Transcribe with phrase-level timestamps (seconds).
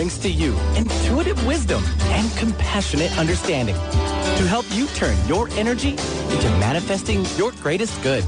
[0.00, 6.48] brings to you intuitive wisdom and compassionate understanding to help you turn your energy into
[6.58, 8.24] manifesting your greatest good.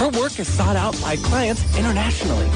[0.00, 2.48] Her work is sought out by clients internationally.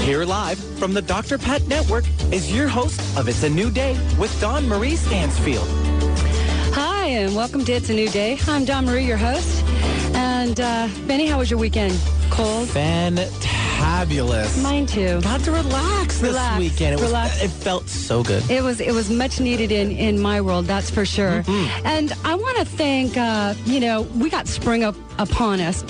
[0.00, 1.38] Here live from the Dr.
[1.38, 5.68] Pat Network is your host of It's a New Day with Dawn Marie Stansfield.
[6.74, 8.40] Hi, and welcome to It's a New Day.
[8.48, 9.64] I'm Dawn Marie, your host.
[10.16, 11.96] And uh, Benny, how was your weekend?
[12.28, 12.68] Cold?
[13.80, 14.62] Fantabulous.
[14.62, 15.20] Mine too.
[15.22, 16.94] Got to relax relax this weekend.
[16.94, 17.42] It, was, Relax.
[17.42, 18.48] it felt so good.
[18.50, 21.42] It was it was much needed in in my world, that's for sure.
[21.42, 21.86] Mm-hmm.
[21.86, 25.82] And I want to thank, uh, you know, we got spring up upon us.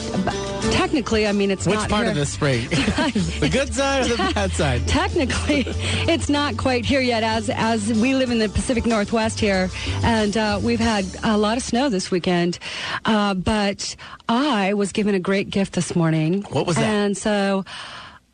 [0.73, 2.11] Technically, I mean, it's Which not Which part here.
[2.11, 2.69] of the spring?
[2.69, 4.87] the good side or the bad side?
[4.87, 5.65] Technically,
[6.11, 9.71] it's not quite here yet, as as we live in the Pacific Northwest here,
[10.03, 12.59] and uh, we've had a lot of snow this weekend.
[13.05, 13.97] Uh, but
[14.29, 16.43] I was given a great gift this morning.
[16.51, 16.85] What was that?
[16.85, 17.65] And so,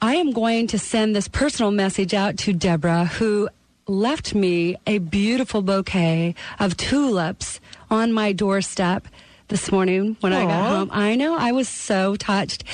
[0.03, 3.49] I am going to send this personal message out to Deborah, who
[3.89, 9.07] left me a beautiful bouquet of tulips on my doorstep
[9.49, 10.91] this morning when I got home.
[10.93, 12.65] I know, I was so touched.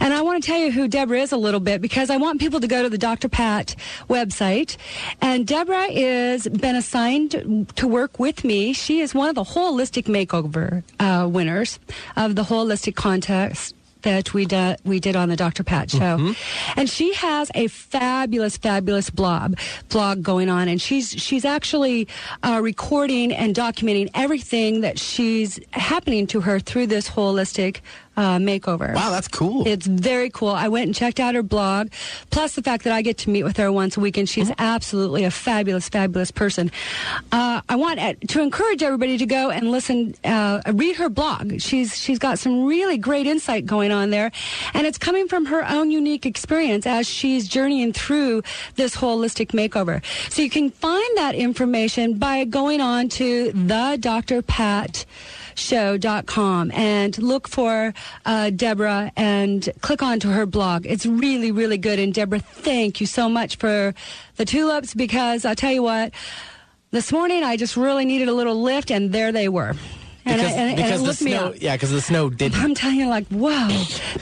[0.00, 2.40] And I want to tell you who Deborah is a little bit because I want
[2.40, 3.28] people to go to the Dr.
[3.28, 3.74] Pat
[4.08, 4.76] website.
[5.20, 8.72] And Deborah is been assigned to work with me.
[8.72, 11.78] She is one of the holistic makeover uh, winners
[12.16, 15.64] of the holistic contest that we did we did on the Dr.
[15.64, 16.34] Pat show,
[16.76, 19.58] and she has a fabulous, fabulous blog
[19.88, 22.08] blog going on, and she's she's actually
[22.42, 27.80] uh, recording and documenting everything that she's happening to her through this holistic
[28.16, 28.94] uh, makeover.
[28.94, 29.66] Wow, that's cool.
[29.66, 30.50] It's very cool.
[30.50, 31.90] I went and checked out her blog,
[32.30, 34.50] plus the fact that I get to meet with her once a week, and she's
[34.58, 36.70] absolutely a fabulous, fabulous person.
[37.30, 41.60] Uh, I want uh, to encourage everybody to go and listen, uh, read her blog.
[41.60, 44.30] She's she's got some really great insight going on there,
[44.74, 48.42] and it's coming from her own unique experience as she's journeying through
[48.76, 50.02] this holistic makeover.
[50.30, 54.42] So you can find that information by going on to the Dr.
[54.42, 55.04] Pat
[55.54, 57.94] show.com and look for
[58.26, 60.86] uh, Deborah and click onto her blog.
[60.86, 61.98] It's really, really good.
[61.98, 63.94] And Deborah, thank you so much for
[64.36, 66.12] the tulips because I'll tell you what,
[66.90, 69.74] this morning I just really needed a little lift and there they were.
[70.24, 72.54] And, because I, and, and because it the snow, yeah, because the snow did.
[72.54, 73.68] I'm telling you, like, whoa,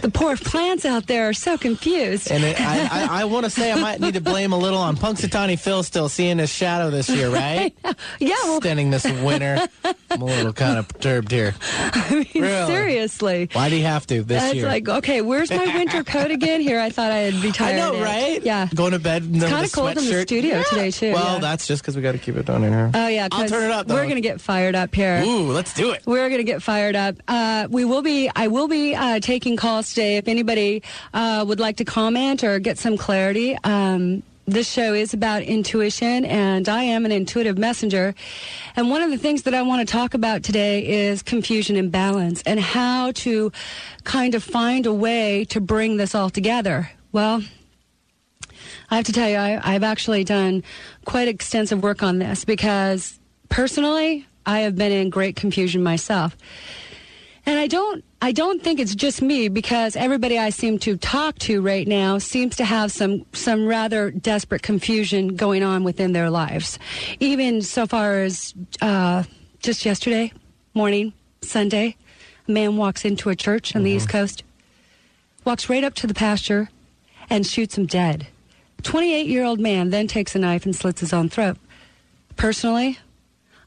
[0.01, 2.31] the poor plants out there are so confused.
[2.31, 4.79] And it, I, I, I want to say I might need to blame a little
[4.79, 7.75] on Punxsutawney Phil still seeing his shadow this year, right?
[8.19, 9.69] yeah, well, Standing this winter.
[10.11, 11.55] I'm a little kind of perturbed here.
[11.71, 12.67] I mean, Really?
[12.73, 13.49] seriously.
[13.53, 14.67] Why do you have to this It's year?
[14.67, 16.61] like, okay, where's my winter coat again?
[16.61, 17.75] Here, I thought I'd be tired.
[17.75, 18.43] I know, right?
[18.43, 18.69] Yeah.
[18.75, 21.13] Going to bed in the Kind of cold in the studio today too.
[21.13, 21.41] Well, yeah.
[21.41, 22.91] that's just because we got to keep it down in here.
[22.95, 23.29] oh yeah.
[23.31, 25.23] I'll turn it up, We're gonna get fired up here.
[25.25, 25.90] Ooh, let's do it.
[26.07, 27.17] We're gonna get fired up.
[27.29, 28.31] Uh, we will be.
[28.35, 30.17] I will be uh, taking calls today.
[30.17, 30.83] If anybody
[31.15, 33.57] uh, would like to comment or get some clarity.
[33.65, 38.15] Um, this show is about intuition, and I am an intuitive messenger.
[38.75, 41.93] And one of the things that I want to talk about today is confusion and
[41.93, 43.53] balance, and how to
[44.03, 46.91] kind of find a way to bring this all together.
[47.13, 47.45] Well,
[48.91, 50.65] I have to tell you, I, I've actually done
[51.05, 56.37] quite extensive work on this because personally, I have been in great confusion myself.
[57.47, 61.39] And I don't I don't think it's just me because everybody I seem to talk
[61.41, 66.31] to right now seems to have some some rather desperate confusion going on within their
[66.31, 66.79] lives.
[67.19, 69.25] Even so far as uh,
[69.61, 70.33] just yesterday
[70.75, 71.13] morning,
[71.43, 71.97] Sunday,
[72.47, 74.43] a man walks into a church on the East Coast,
[75.45, 76.71] walks right up to the pastor,
[77.31, 78.27] and shoots him dead.
[78.83, 81.57] 28 year old man then takes a knife and slits his own throat.
[82.37, 82.99] Personally,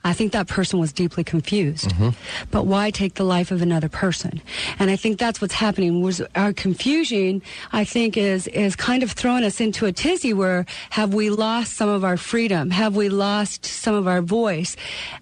[0.04, 1.90] I think that person was deeply confused.
[1.90, 2.10] Mm-hmm.
[2.52, 4.42] But why take the life of another person?
[4.80, 6.02] And I think that's what's happening.
[6.02, 7.42] Was our confusion,
[7.72, 11.74] I think, is is kind of throwing us into a tizzy where have we lost
[11.74, 12.70] some of our freedom?
[12.72, 14.76] Have we lost some of our voice?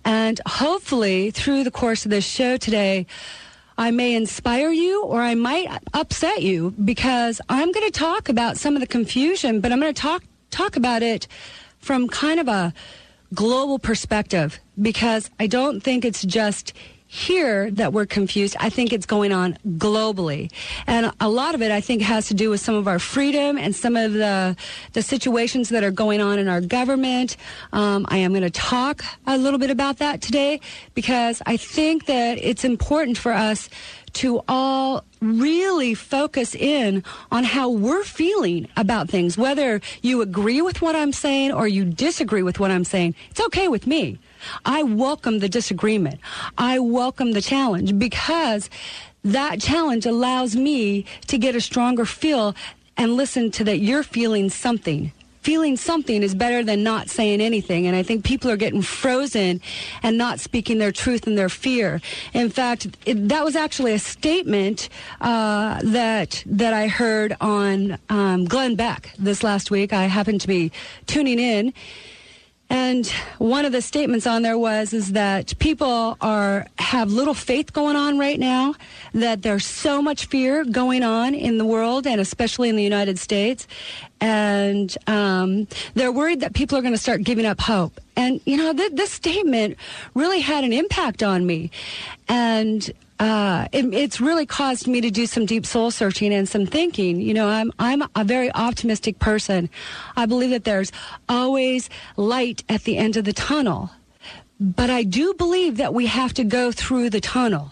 [0.03, 3.05] And hopefully, through the course of this show today,
[3.78, 8.58] I may inspire you or I might upset you because I'm going to talk about
[8.58, 11.28] some of the confusion, but I'm going to talk talk about it
[11.79, 12.73] from kind of a
[13.33, 16.73] global perspective because I don't think it's just
[17.11, 18.55] here that we're confused.
[18.61, 20.49] I think it's going on globally.
[20.87, 23.57] And a lot of it I think has to do with some of our freedom
[23.57, 24.55] and some of the
[24.93, 27.35] the situations that are going on in our government.
[27.73, 30.61] Um, I am going to talk a little bit about that today
[30.93, 33.69] because I think that it's important for us
[34.13, 39.37] to all really focus in on how we're feeling about things.
[39.37, 43.41] Whether you agree with what I'm saying or you disagree with what I'm saying, it's
[43.41, 44.19] okay with me.
[44.66, 46.19] I welcome the disagreement.
[46.58, 48.69] I welcome the challenge because
[49.23, 52.55] that challenge allows me to get a stronger feel
[52.97, 55.11] and listen to that you're feeling something
[55.41, 57.88] feeling something is better than not saying anything.
[57.88, 59.61] And I think people are getting frozen
[60.03, 62.02] and not speaking their truth and their fear.
[62.34, 64.90] In fact, it, that was actually a statement
[65.20, 69.93] uh, that that I heard on um, Glenn Beck this last week.
[69.93, 70.72] I happened to be
[71.08, 71.73] tuning in.
[72.72, 73.06] And
[73.38, 77.97] one of the statements on there was is that people are have little faith going
[77.97, 78.76] on right now,
[79.14, 83.20] that there's so much fear going on in the world and especially in the United
[83.20, 83.68] States,
[84.22, 88.00] and um, they're worried that people are going to start giving up hope.
[88.16, 89.76] And you know, th- this statement
[90.14, 91.72] really had an impact on me,
[92.29, 92.90] and
[93.22, 97.22] uh, it, it's really caused me to do some deep soul searching and some thinking.
[97.22, 99.70] You know, I'm I'm a very optimistic person.
[100.18, 100.91] I believe that there's
[101.29, 101.88] always
[102.18, 103.91] light at the end of the tunnel,
[104.59, 107.72] but I do believe that we have to go through the tunnel.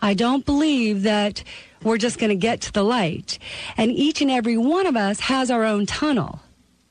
[0.00, 1.44] I don't believe that
[1.82, 3.38] we're just going to get to the light.
[3.76, 6.40] And each and every one of us has our own tunnel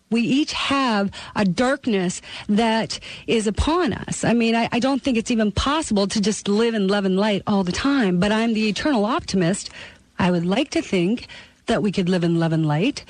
[0.09, 4.24] we each have a darkness that is upon us.
[4.24, 7.18] I mean, I, I, don't think it's even possible to just live in love and
[7.18, 9.69] light all the time, but I'm the eternal optimist.
[10.18, 11.27] I would like to think
[11.65, 13.04] that we could live in love and light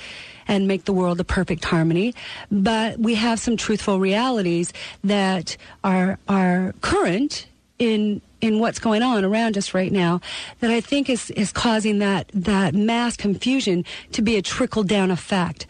[0.48, 2.14] and make the world a perfect harmony,
[2.50, 4.72] but we have some truthful realities
[5.04, 7.46] that are, are current
[7.78, 10.20] in in what's going on around us right now
[10.60, 15.10] that I think is, is causing that, that mass confusion to be a trickle down
[15.10, 15.66] effect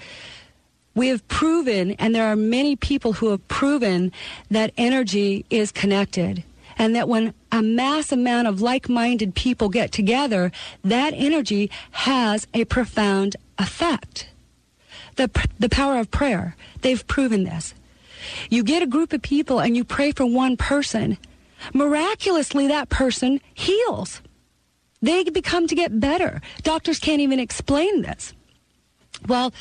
[0.98, 4.10] we have proven, and there are many people who have proven
[4.50, 6.42] that energy is connected.
[6.76, 10.50] And that when a mass amount of like minded people get together,
[10.82, 14.28] that energy has a profound effect.
[15.14, 17.74] The, the power of prayer, they've proven this.
[18.50, 21.16] You get a group of people and you pray for one person,
[21.72, 24.20] miraculously, that person heals.
[25.00, 26.40] They become to get better.
[26.64, 28.34] Doctors can't even explain this.
[29.26, 29.52] Well,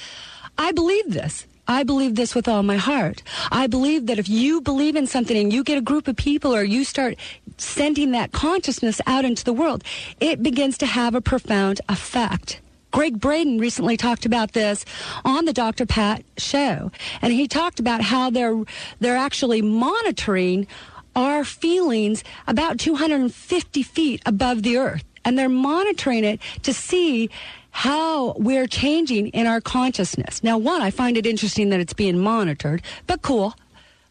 [0.57, 1.45] I believe this.
[1.67, 3.21] I believe this with all my heart.
[3.51, 6.55] I believe that if you believe in something and you get a group of people
[6.55, 7.17] or you start
[7.57, 9.83] sending that consciousness out into the world,
[10.21, 12.61] it begins to have a profound effect.
[12.91, 14.85] Gregg Braden recently talked about this
[15.25, 15.85] on the Dr.
[15.85, 16.89] Pat show,
[17.21, 18.63] and he talked about how they're
[19.01, 20.67] they're actually monitoring
[21.15, 27.29] our feelings about 250 feet above the earth, and they're monitoring it to see
[27.77, 30.43] how we're changing in our consciousness.
[30.43, 33.53] Now, one, I find it interesting that it's being monitored, but cool.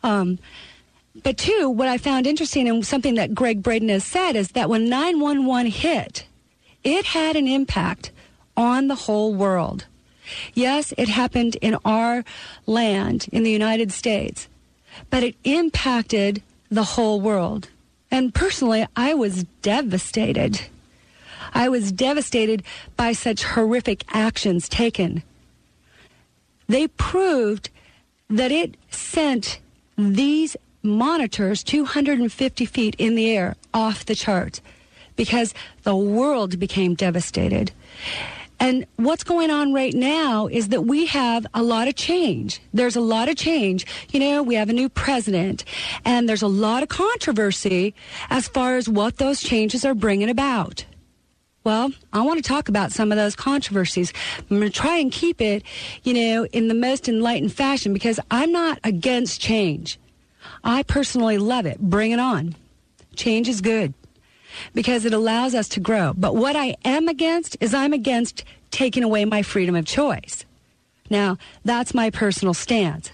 [0.04, 0.38] Um,
[1.24, 4.70] but two, what I found interesting and something that Gregg Braden has said is that
[4.70, 6.26] when 911 hit,
[6.84, 8.12] it had an impact
[8.56, 9.86] on the whole world.
[10.54, 12.24] Yes, it happened in our
[12.66, 14.46] land in the United States,
[15.10, 16.40] but it impacted
[16.70, 17.68] the whole world.
[18.12, 20.60] And personally, I was devastated.
[21.56, 22.62] I was devastated
[22.98, 25.22] by such horrific actions taken.
[26.68, 27.70] They proved
[28.28, 29.58] that it sent
[29.96, 34.60] these monitors 250 feet in the air off the chart
[35.16, 35.54] because
[35.84, 37.72] the world became devastated.
[38.60, 42.60] And what's going on right now is that we have a lot of change.
[42.74, 43.86] There's a lot of change.
[44.12, 45.64] You know, we have a new president,
[46.04, 47.94] and there's a lot of controversy
[48.28, 50.84] as far as what those changes are bringing about.
[51.66, 54.12] Well, I want to talk about some of those controversies.
[54.38, 55.64] I'm going to try and keep it,
[56.04, 59.99] you know, in the most enlightened fashion because I'm not against change.
[60.62, 61.80] I personally love it.
[61.80, 62.54] Bring it on.
[63.16, 63.94] Change is good
[64.75, 66.14] because it allows us to grow.
[66.16, 70.44] But what I am against is I'm against taking away my freedom of choice.
[71.11, 73.11] Now, that's my personal stance.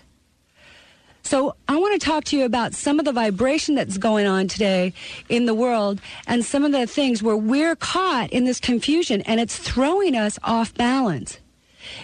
[1.23, 4.49] So I want to talk to you about some of the vibration that's going on
[4.49, 4.93] today
[5.29, 9.41] in the world and some of the things where we're caught in this confusion and
[9.41, 11.39] it's throwing us off balance.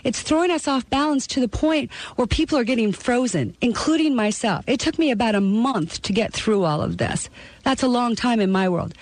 [0.05, 4.65] It's throwing us off balance to the point where people are getting frozen, including myself.
[4.67, 7.29] It took me about a month to get through all of this.
[7.65, 8.95] That's a long time in my world.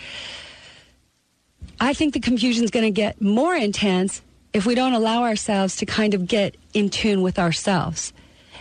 [1.80, 5.76] I think the confusion is going to get more intense if we don't allow ourselves
[5.76, 8.12] to kind of get in tune with ourselves.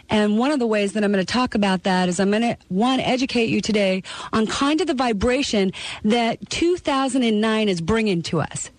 [0.10, 2.42] And one of the ways that I'm going to talk about that is I'm going
[2.42, 5.72] to, one, educate you today on kind of the vibration
[6.04, 8.70] that 2009 is bringing to us.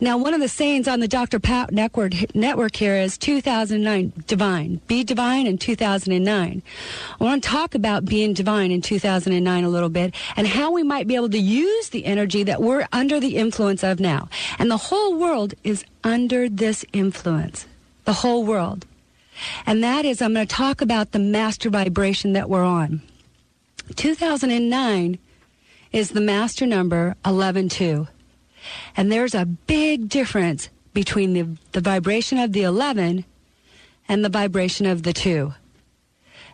[0.00, 1.40] Now, one of the sayings on the Dr.
[1.40, 4.80] Pat network, network here is 2009 divine.
[4.86, 6.62] Be divine in 2009.
[7.20, 10.84] I want to talk about being divine in 2009 a little bit and how we
[10.84, 14.28] might be able to use the energy that we're under the influence of now.
[14.60, 17.66] And the whole world is under this influence.
[18.04, 18.86] The whole world.
[19.66, 23.02] And that is, I'm going to talk about the master vibration that we're on.
[23.96, 25.18] 2009
[25.92, 28.08] is the master number 11.2.
[28.96, 33.24] And there's a big difference between the, the vibration of the 11
[34.08, 35.54] and the vibration of the two.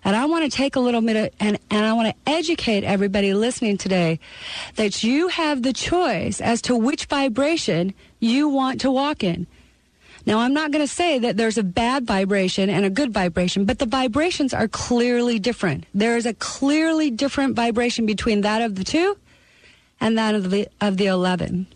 [0.04, 3.32] And I want to take a little minute and, and I want to educate everybody
[3.32, 4.20] listening today
[4.76, 9.46] that you have the choice as to which vibration you want to walk in.
[10.26, 13.66] Now, I'm not going to say that there's a bad vibration and a good vibration,
[13.66, 15.84] but the vibrations are clearly different.
[15.94, 19.18] There is a clearly different vibration between that of the two
[20.00, 21.66] and that of the, of the 11.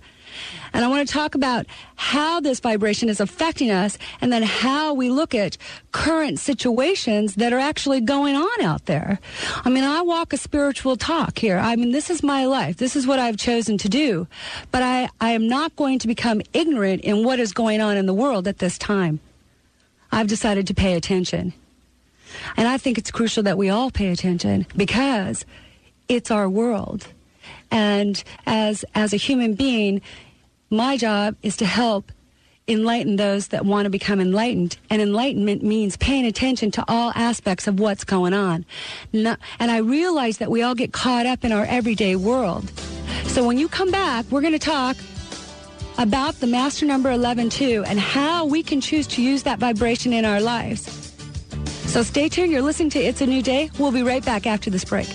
[0.72, 4.94] And I want to talk about how this vibration is affecting us and then how
[4.94, 5.56] we look at
[5.92, 9.18] current situations that are actually going on out there.
[9.64, 11.58] I mean, I walk a spiritual talk here.
[11.58, 12.76] I mean, this is my life.
[12.76, 14.26] This is what I've chosen to do.
[14.70, 18.06] But I, I am not going to become ignorant in what is going on in
[18.06, 19.20] the world at this time.
[20.10, 21.52] I've decided to pay attention.
[22.56, 25.44] And I think it's crucial that we all pay attention because
[26.08, 27.08] it's our world.
[27.70, 30.00] And as, as a human being,
[30.70, 32.12] my job is to help
[32.66, 34.76] enlighten those that want to become enlightened.
[34.90, 38.66] And enlightenment means paying attention to all aspects of what's going on.
[39.12, 42.70] and I realize that we all get caught up in our everyday world.
[43.24, 44.96] So when you come back, we're going to talk
[45.96, 50.12] about the master number 11 too and how we can choose to use that vibration
[50.12, 51.14] in our lives.
[51.86, 52.52] So stay tuned.
[52.52, 53.70] You're listening to It's a New Day.
[53.78, 55.08] We'll be right back after this break.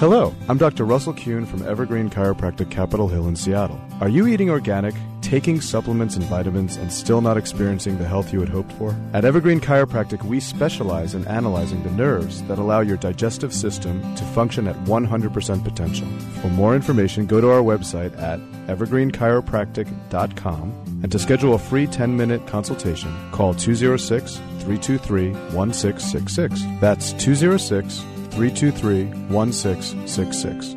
[0.00, 0.86] Hello, I'm Dr.
[0.86, 3.78] Russell Kuhn from Evergreen Chiropractic Capitol Hill in Seattle.
[4.00, 8.40] Are you eating organic, taking supplements and vitamins, and still not experiencing the health you
[8.40, 8.96] had hoped for?
[9.12, 14.24] At Evergreen Chiropractic, we specialize in analyzing the nerves that allow your digestive system to
[14.24, 16.08] function at 100% potential.
[16.40, 22.16] For more information, go to our website at evergreenchiropractic.com and to schedule a free 10
[22.16, 26.62] minute consultation, call 206 323 1666.
[26.80, 30.76] That's 206 323 1666.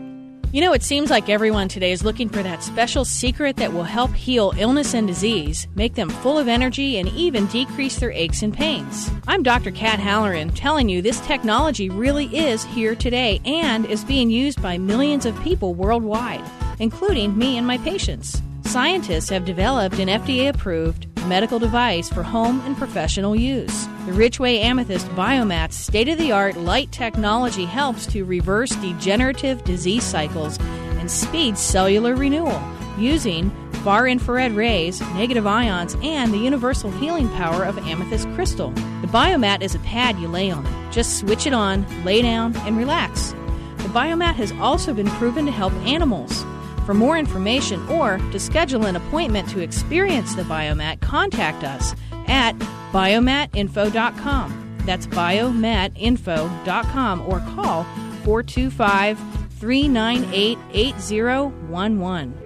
[0.53, 3.83] You know, it seems like everyone today is looking for that special secret that will
[3.83, 8.43] help heal illness and disease, make them full of energy, and even decrease their aches
[8.43, 9.10] and pains.
[9.27, 9.72] I'm Dr.
[9.72, 14.77] Kat Halloran telling you this technology really is here today and is being used by
[14.77, 16.43] millions of people worldwide,
[16.79, 18.39] including me and my patients.
[18.62, 23.86] Scientists have developed an FDA approved medical device for home and professional use.
[24.06, 30.03] The Richway Amethyst Biomat's state of the art light technology helps to reverse degenerative disease
[30.03, 30.58] cycles
[31.00, 32.62] and speed cellular renewal
[32.98, 33.51] using
[33.84, 38.72] far infrared rays, negative ions, and the universal healing power of amethyst crystal.
[38.72, 40.65] The biomat is a pad you lay on.
[40.92, 43.32] Just switch it on, lay down, and relax.
[43.77, 46.46] The biomat has also been proven to help animals.
[46.85, 51.95] For more information or to schedule an appointment to experience the Biomat, contact us
[52.27, 52.55] at
[52.91, 54.77] biomatinfo.com.
[54.85, 57.85] That's biomatinfo.com or call
[58.23, 59.17] 425
[59.59, 62.42] 398 8011.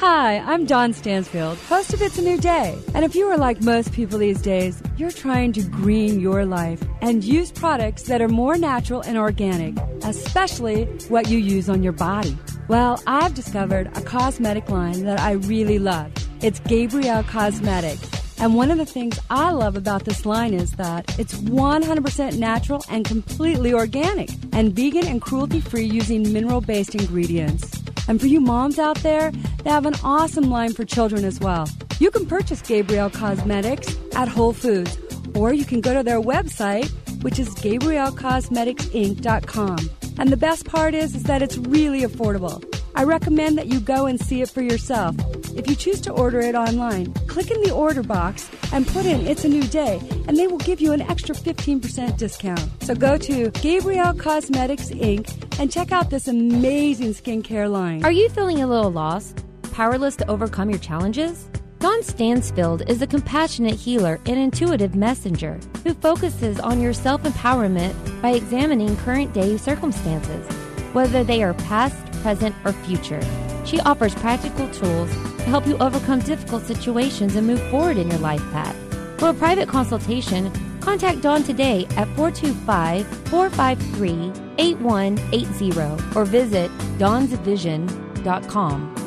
[0.00, 2.78] Hi, I'm Dawn Stansfield, host of It's a New Day.
[2.94, 6.82] And if you are like most people these days, you're trying to green your life
[7.02, 11.92] and use products that are more natural and organic, especially what you use on your
[11.92, 12.34] body.
[12.66, 16.10] Well, I've discovered a cosmetic line that I really love.
[16.40, 18.08] It's Gabrielle Cosmetics.
[18.40, 22.82] And one of the things I love about this line is that it's 100% natural
[22.88, 27.80] and completely organic and vegan and cruelty free using mineral based ingredients.
[28.08, 29.30] And for you moms out there,
[29.64, 31.68] they have an awesome line for children as well.
[31.98, 34.98] You can purchase Gabrielle Cosmetics at Whole Foods,
[35.34, 36.90] or you can go to their website,
[37.22, 39.90] which is GabrielleCosmeticsInc.com.
[40.18, 42.64] And the best part is, is that it's really affordable.
[42.94, 45.16] I recommend that you go and see it for yourself.
[45.56, 49.24] If you choose to order it online, click in the order box and put in
[49.24, 52.68] It's a New Day, and they will give you an extra 15% discount.
[52.82, 55.60] So go to Gabrielle Cosmetics Inc.
[55.60, 58.04] and check out this amazing skincare line.
[58.04, 59.44] Are you feeling a little lost?
[59.72, 61.48] Powerless to overcome your challenges?
[61.78, 67.94] Dawn Stansfield is a compassionate healer and intuitive messenger who focuses on your self empowerment
[68.20, 70.44] by examining current day circumstances,
[70.92, 73.22] whether they are past, present, or future.
[73.64, 75.10] She offers practical tools
[75.40, 78.76] to help you overcome difficult situations and move forward in your life path.
[79.18, 88.99] For a private consultation, contact Dawn today at 425 453 8180 or visit dawnsvision.com.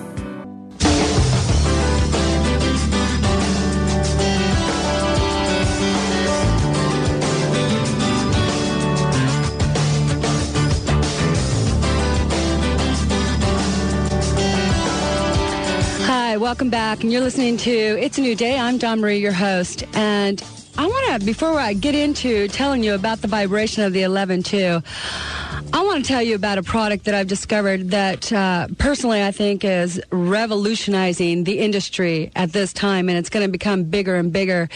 [16.43, 17.03] welcome back.
[17.03, 18.59] And you're listening to It's a New Day.
[18.59, 19.85] I'm Dawn Marie, your host.
[19.93, 20.43] And
[20.77, 24.43] I want to, before I get into telling you about the vibration of the 11
[24.43, 24.81] too,
[25.71, 29.31] I want to tell you about a product that I've discovered that uh, personally I
[29.31, 34.33] think is revolutionizing the industry at this time, and it's going to become bigger and
[34.33, 34.67] bigger.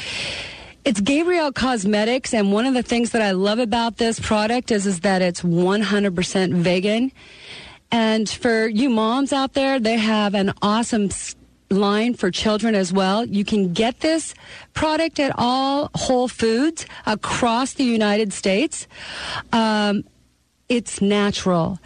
[0.86, 4.88] It's Gabrielle Cosmetics, and one of the things that I love about this product is,
[4.88, 7.12] is that it's 100% vegan.
[7.92, 11.10] And for you moms out there, they have an awesome
[11.70, 13.26] line for children as well.
[13.26, 14.34] You can get this
[14.74, 18.88] product at all Whole Foods across the United States.
[19.52, 20.04] Um,
[20.70, 21.80] it's natural.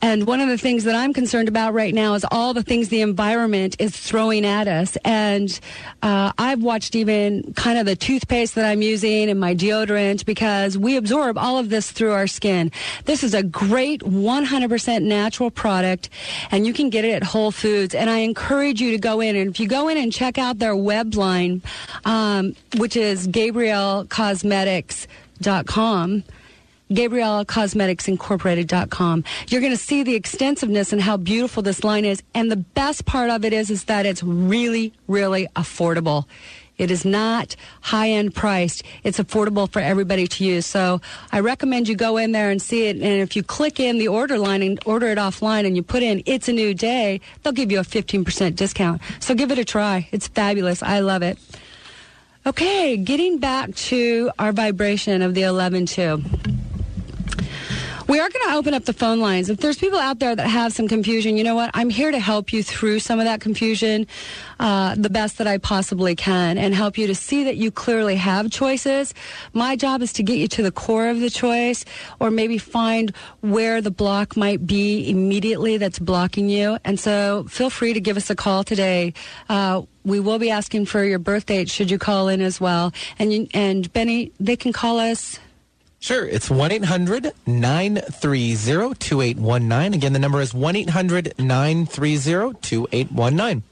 [0.00, 2.88] And one of the things that I'm concerned about right now is all the things
[2.88, 4.96] the environment is throwing at us.
[5.04, 5.58] And
[6.04, 10.78] uh, I've watched even kind of the toothpaste that I'm using and my deodorant because
[10.78, 12.70] we absorb all of this through our skin.
[13.06, 16.08] This is a great 100% natural product,
[16.52, 17.92] and you can get it at Whole Foods.
[17.92, 19.34] And I encourage you to go in.
[19.34, 21.60] And if you go in and check out their web line,
[22.04, 26.22] um, which is GabrielleCosmetics.com,
[26.90, 29.24] GabrielleCosmeticsIncorporated.com.
[29.48, 32.22] You're going to see the extensiveness and how beautiful this line is.
[32.34, 36.24] And the best part of it is, is that it's really, really affordable.
[36.78, 38.84] It is not high end priced.
[39.02, 40.64] It's affordable for everybody to use.
[40.64, 41.00] So
[41.32, 42.96] I recommend you go in there and see it.
[42.96, 46.04] And if you click in the order line and order it offline and you put
[46.04, 49.02] in it's a new day, they'll give you a 15% discount.
[49.18, 50.08] So give it a try.
[50.12, 50.82] It's fabulous.
[50.82, 51.38] I love it.
[52.46, 56.22] Okay, getting back to our vibration of the 11 2.
[58.08, 59.50] We are going to open up the phone lines.
[59.50, 61.70] If there's people out there that have some confusion, you know what?
[61.74, 64.06] I'm here to help you through some of that confusion
[64.58, 68.16] uh, the best that I possibly can and help you to see that you clearly
[68.16, 69.12] have choices.
[69.52, 71.84] My job is to get you to the core of the choice
[72.18, 76.78] or maybe find where the block might be immediately that's blocking you.
[76.86, 79.12] And so feel free to give us a call today.
[79.50, 82.94] Uh, we will be asking for your birth date should you call in as well.
[83.18, 85.38] And you, and Benny, they can call us
[86.00, 86.26] Sure.
[86.26, 89.94] It's 1 800 930 2819.
[89.94, 93.62] Again, the number is 1 800 930 2819.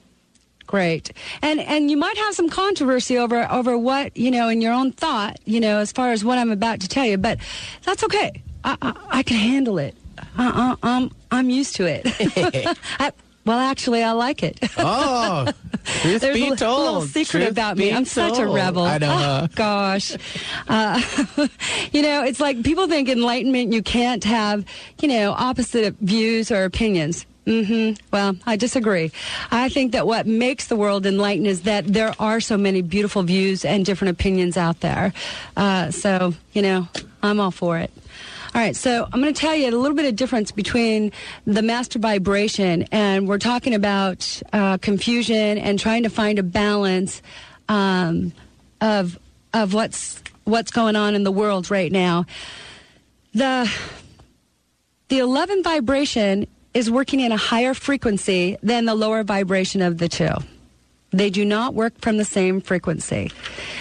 [0.67, 1.13] Great.
[1.43, 4.91] And and you might have some controversy over over what, you know, in your own
[4.91, 7.39] thought, you know, as far as what I'm about to tell you, but
[7.85, 8.43] that's okay.
[8.65, 9.95] I, I, I can handle it.
[10.37, 12.07] I, I, I'm I'm used to it.
[12.99, 13.13] I,
[13.47, 14.59] well, actually, I like it.
[14.77, 15.47] Oh,
[16.03, 16.81] truth There's be a, told.
[16.85, 17.93] little secret Truth about me.
[17.93, 18.55] I'm such a told.
[18.55, 18.83] rebel.
[18.83, 19.41] I know.
[19.45, 20.17] Oh, gosh.
[20.69, 21.01] Uh,
[21.93, 24.65] you know, it's like people think enlightenment, you can't have,
[25.01, 27.25] you know, opposite views or opinions.
[27.47, 28.05] Mm-hmm.
[28.13, 29.13] Well, I disagree.
[29.53, 33.23] I think that what makes the world enlightened is that there are so many beautiful
[33.23, 35.13] views and different opinions out there.
[35.57, 36.89] Uh, so, you know,
[37.23, 37.93] I'm all for it.
[38.57, 41.13] All right, so I'm going to tell you a little bit of difference between
[41.45, 47.21] the master vibration, and we're talking about uh, confusion and trying to find a balance
[47.69, 48.33] um,
[48.81, 49.19] of
[49.53, 52.25] of what's what's going on in the world right now.
[53.35, 53.71] The
[55.09, 60.09] the 11 vibration is working in a higher frequency than the lower vibration of the
[60.09, 60.33] two.
[61.11, 63.31] They do not work from the same frequency.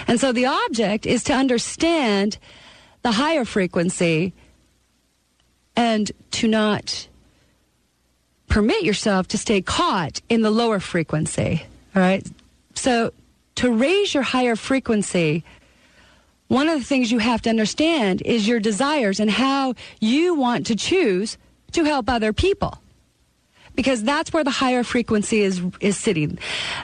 [0.06, 2.38] And so the object is to understand
[3.04, 4.34] the higher frequency
[5.76, 7.08] and to not
[8.48, 11.66] permit yourself to stay caught in the lower frequency.
[11.96, 12.26] All right.
[12.76, 13.12] So
[13.56, 15.44] to raise your higher frequency,
[16.48, 20.68] one of the things you have to understand is your desires and how you want
[20.68, 21.38] to choose
[21.72, 22.80] to help other people.
[23.76, 26.40] Because that's where the higher frequency is, is sitting.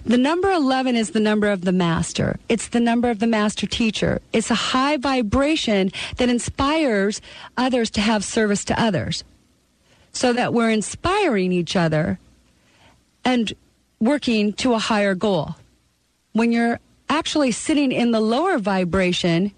[0.06, 2.38] The number 11 is the number of the master.
[2.50, 4.22] It's the number of the master teacher.
[4.34, 7.22] It's a high vibration that inspires
[7.58, 9.24] others to have service to others.
[10.12, 12.20] So that we're inspiring each other
[13.24, 13.54] and
[14.02, 15.56] working to a higher goal.
[16.34, 19.52] When you're actually sitting in the lower vibration,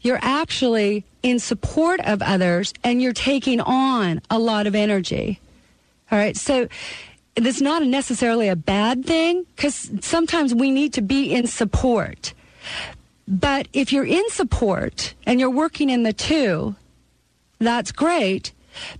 [0.00, 5.40] you're actually in support of others and you're taking on a lot of energy.
[6.10, 6.36] All right.
[6.36, 6.68] So
[7.34, 12.32] it's not necessarily a bad thing because sometimes we need to be in support.
[13.28, 16.76] But if you're in support and you're working in the two,
[17.58, 18.52] that's great.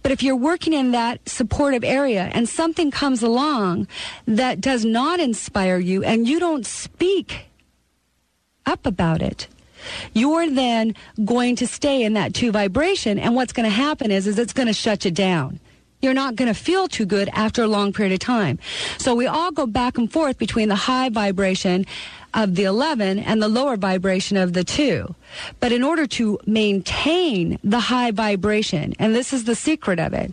[0.03, 3.89] But if you're working in that supportive area and something comes along
[4.27, 7.47] that does not inspire you and you don't speak
[8.65, 9.49] up about it,
[10.13, 13.19] you're then going to stay in that two vibration.
[13.19, 15.61] And what's going to happen is, is it's going to shut you down.
[16.03, 18.59] You're not going to feel too good after a long period of time.
[18.99, 21.87] So we all go back and forth between the high vibration
[22.35, 25.15] of the 11 and the lower vibration of the 2.
[25.59, 30.33] But in order to maintain the high vibration, and this is the secret of it,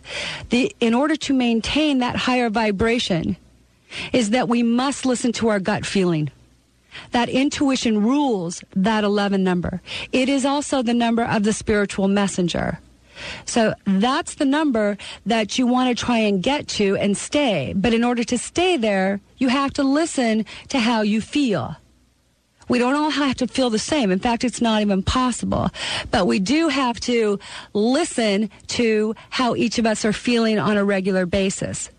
[0.50, 3.36] the, in order to maintain that higher vibration
[4.12, 6.30] is that we must listen to our gut feeling.
[7.12, 9.80] That intuition rules that 11 number.
[10.12, 12.78] It is also the number of the spiritual messenger.
[13.44, 14.96] So that's the number
[15.26, 17.72] that you want to try and get to and stay.
[17.76, 21.76] But in order to stay there, you have to listen to how you feel.
[22.68, 24.10] We don't all have to feel the same.
[24.10, 25.70] In fact, it's not even possible.
[26.10, 27.38] But we do have to
[27.74, 31.90] listen to how each of us are feeling on a regular basis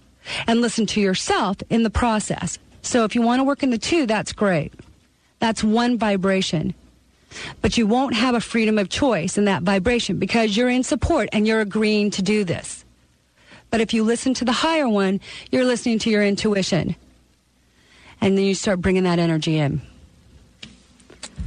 [0.47, 2.57] and listen to yourself in the process.
[2.81, 4.73] So if you want to work in the two, that's great.
[5.39, 6.73] That's one vibration.
[7.61, 11.29] But you won't have a freedom of choice in that vibration because you're in support
[11.31, 12.85] and you're agreeing to do this.
[13.71, 15.19] But if you listen to the higher one,
[15.51, 16.95] you're listening to your intuition.
[18.21, 19.81] And then you start bringing that energy in.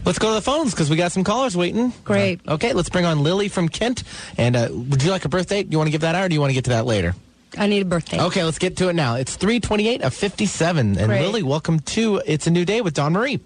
[0.04, 1.92] Let's go to the phones because we got some callers waiting.
[2.04, 2.40] Great.
[2.46, 4.04] Uh, okay, let's bring on Lily from Kent.
[4.36, 5.62] And uh, would you like a birthday?
[5.62, 6.86] Do you want to give that out or do you want to get to that
[6.86, 7.14] later?
[7.56, 8.20] I need a birthday.
[8.20, 9.16] Okay, let's get to it now.
[9.16, 10.98] It's 328 of 57.
[10.98, 11.22] And Great.
[11.22, 13.40] Lily, welcome to It's a New Day with Dawn Marie.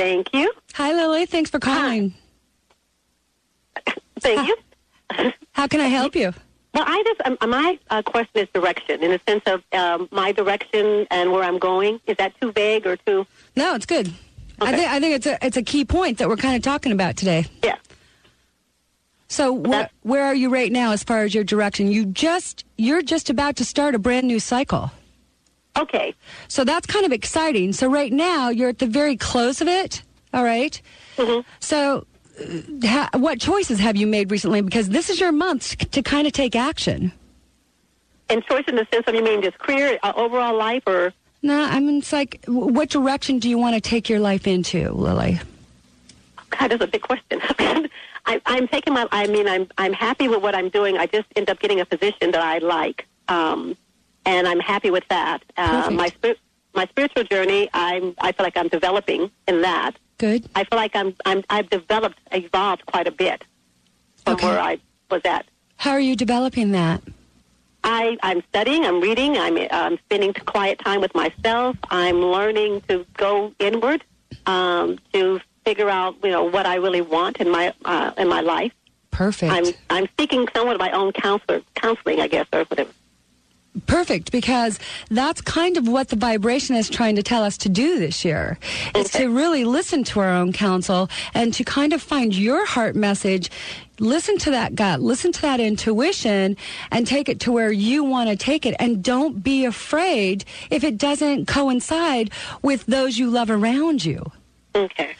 [0.00, 0.50] Thank you.
[0.72, 1.26] Hi, Lily.
[1.26, 2.14] Thanks for calling.
[4.20, 4.56] Thank you.
[5.52, 6.32] How can I help you?
[6.72, 10.32] Well, I just um, my uh, question is direction in the sense of um, my
[10.32, 12.00] direction and where I'm going.
[12.06, 13.26] Is that too vague or too?
[13.56, 14.10] No, it's good.
[14.58, 16.92] I think I think it's a it's a key point that we're kind of talking
[16.92, 17.44] about today.
[17.62, 17.76] Yeah.
[19.28, 21.92] So where, where are you right now as far as your direction?
[21.92, 24.92] You just you're just about to start a brand new cycle.
[25.80, 26.14] Okay.
[26.48, 27.72] So that's kind of exciting.
[27.72, 30.02] So right now you're at the very close of it.
[30.32, 30.80] All right?
[31.16, 31.44] Mhm.
[31.60, 32.06] So
[32.40, 34.60] uh, ha, what choices have you made recently?
[34.60, 37.12] Because this is your month to, to kind of take action.
[38.28, 41.12] And choice in the sense of you mean just career, uh, overall life, or
[41.42, 44.46] No, I mean it's like w- what direction do you want to take your life
[44.46, 45.40] into, Lily?
[46.50, 47.40] God, that's a big question.
[48.26, 49.08] I, I'm taking my.
[49.10, 50.98] I mean, I'm I'm happy with what I'm doing.
[50.98, 53.76] I just end up getting a position that I like, um,
[54.26, 55.42] and I'm happy with that.
[55.56, 56.36] Uh, my spir-
[56.74, 59.92] my spiritual journey, I'm I feel like I'm developing in that.
[60.18, 60.48] Good.
[60.54, 63.42] I feel like I'm, I'm I've developed, evolved quite a bit
[64.24, 64.46] from Okay.
[64.46, 64.78] where I
[65.10, 65.46] was at.
[65.76, 67.02] How are you developing that?
[67.82, 71.76] I, I'm studying, I'm reading, I'm, I'm spending quiet time with myself.
[71.90, 74.04] I'm learning to go inward
[74.44, 78.42] um, to figure out, you know, what I really want in my uh, in my
[78.42, 78.72] life.
[79.10, 79.50] Perfect.
[79.50, 82.90] I'm I'm seeking somewhat of my own counselor, counseling, I guess, or whatever.
[83.86, 84.80] Perfect, because
[85.10, 88.58] that's kind of what the vibration is trying to tell us to do this year.
[88.96, 92.96] Is to really listen to our own counsel and to kind of find your heart
[92.96, 93.48] message.
[94.00, 96.56] Listen to that gut, listen to that intuition,
[96.90, 98.74] and take it to where you want to take it.
[98.80, 102.30] And don't be afraid if it doesn't coincide
[102.62, 104.24] with those you love around you.
[104.74, 105.14] Okay.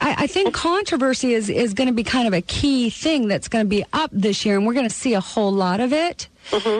[0.00, 3.46] I, I think controversy is, is going to be kind of a key thing that's
[3.46, 5.92] going to be up this year, and we're going to see a whole lot of
[5.92, 6.28] it.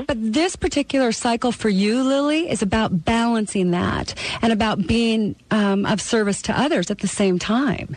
[0.07, 5.87] But this particular cycle for you, Lily, is about balancing that and about being um,
[5.87, 7.97] of service to others at the same time.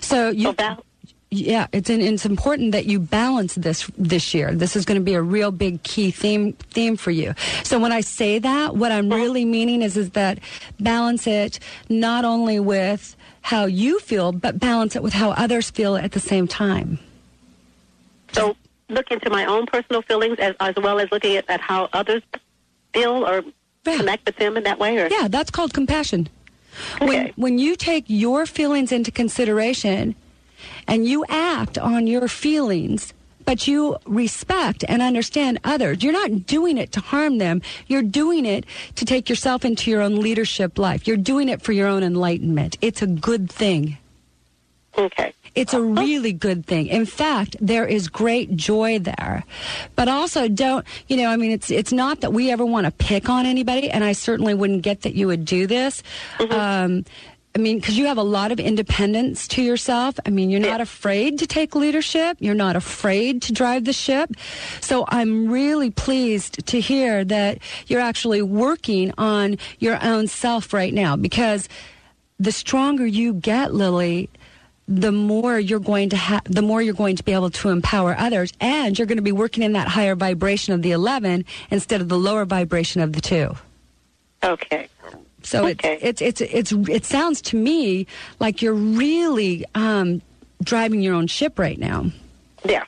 [0.00, 0.84] So you, bal-
[1.30, 4.54] yeah, it's in, it's important that you balance this this year.
[4.54, 7.34] This is going to be a real big key theme theme for you.
[7.64, 10.38] So when I say that, what I'm really meaning is is that
[10.78, 15.96] balance it not only with how you feel, but balance it with how others feel
[15.96, 16.98] at the same time.
[18.32, 18.56] So
[18.88, 22.22] look into my own personal feelings as as well as looking at, at how others
[22.92, 23.44] feel or
[23.86, 23.96] Yeah.
[23.98, 24.98] connect with them in that way.
[24.98, 26.28] Or Yeah, that's called compassion.
[27.00, 30.14] When when you take your feelings into consideration
[30.88, 33.12] and you act on your feelings,
[33.44, 37.62] but you respect and understand others, you're not doing it to harm them.
[37.86, 38.64] You're doing it
[38.96, 41.06] to take yourself into your own leadership life.
[41.06, 42.76] You're doing it for your own enlightenment.
[42.80, 43.98] It's a good thing.
[44.98, 45.32] okay.
[45.54, 46.88] It's a really good thing.
[46.88, 49.44] In fact, there is great joy there.
[49.94, 52.90] But also don't, you know, I mean, it's, it's not that we ever want to
[52.90, 56.02] pick on anybody, and I certainly wouldn't get that you would do this.
[56.50, 57.04] Um,
[57.56, 60.18] I mean, because you have a lot of independence to yourself.
[60.26, 62.36] I mean, you're not afraid to take leadership.
[62.40, 64.32] You're not afraid to drive the ship.
[64.80, 70.92] So I'm really pleased to hear that you're actually working on your own self right
[70.92, 71.68] now because
[72.40, 74.30] the stronger you get, Lily,
[74.86, 78.14] the more you're going to have, the more you're going to be able to empower
[78.18, 82.00] others, and you're going to be working in that higher vibration of the 11 instead
[82.00, 83.54] of the lower vibration of the two.
[84.42, 84.88] Okay.
[85.42, 85.98] So Okay.
[86.00, 88.06] it's, it's it's it's it sounds to me
[88.40, 90.22] like you're really um,
[90.62, 92.06] driving your own ship right now.
[92.64, 92.84] Yeah.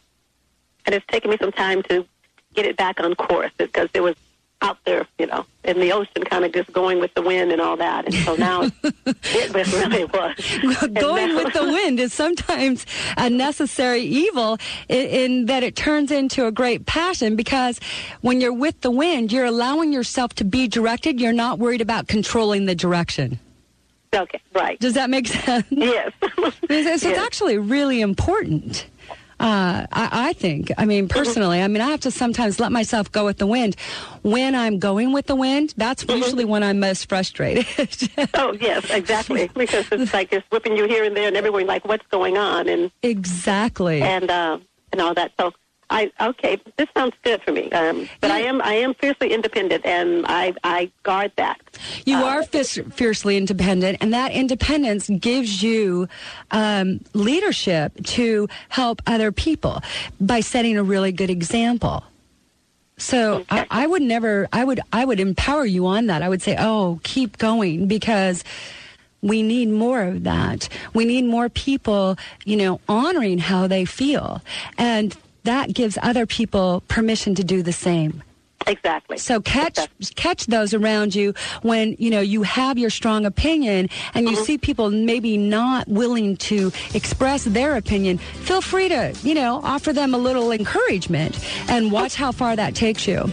[0.86, 2.06] And it's taken me some time to
[2.54, 4.14] get it back on course because there was
[4.62, 7.60] out there, you know, in the ocean, kind of just going with the wind and
[7.60, 8.06] all that.
[8.06, 8.72] And so now it,
[9.04, 10.88] it really was.
[10.94, 16.10] Going now- with the wind is sometimes a necessary evil in, in that it turns
[16.10, 17.78] into a great passion because
[18.22, 21.20] when you're with the wind, you're allowing yourself to be directed.
[21.20, 23.38] You're not worried about controlling the direction.
[24.14, 24.78] Okay, right.
[24.80, 25.66] Does that make sense?
[25.70, 26.12] Yes.
[26.20, 28.86] So it's actually really important.
[29.38, 30.72] Uh, I, I think.
[30.78, 33.76] I mean, personally, I mean, I have to sometimes let myself go with the wind.
[34.22, 37.66] When I'm going with the wind, that's usually when I'm most frustrated.
[38.34, 39.50] oh, yes, exactly.
[39.54, 41.64] Because it's like it's whipping you here and there, and everywhere.
[41.64, 44.00] like, what's going on, and exactly.
[44.00, 44.58] and uh,
[44.92, 45.32] and all that.
[45.38, 45.52] So.
[45.88, 46.60] I okay.
[46.76, 50.52] This sounds good for me, um, but I am I am fiercely independent, and I
[50.64, 51.58] I guard that.
[52.04, 56.08] You Uh, are fierce, fiercely independent, and that independence gives you
[56.50, 59.80] um, leadership to help other people
[60.20, 62.02] by setting a really good example.
[62.98, 66.22] So I, I would never, I would, I would empower you on that.
[66.22, 68.42] I would say, oh, keep going because
[69.20, 70.68] we need more of that.
[70.94, 74.40] We need more people, you know, honoring how they feel,
[74.78, 75.14] and
[75.46, 78.22] that gives other people permission to do the same.
[78.66, 79.18] Exactly.
[79.18, 79.78] So catch
[80.16, 84.44] catch those around you when you know you have your strong opinion and you mm-hmm.
[84.44, 88.18] see people maybe not willing to express their opinion.
[88.18, 92.74] Feel free to you know offer them a little encouragement and watch how far that
[92.74, 93.30] takes you.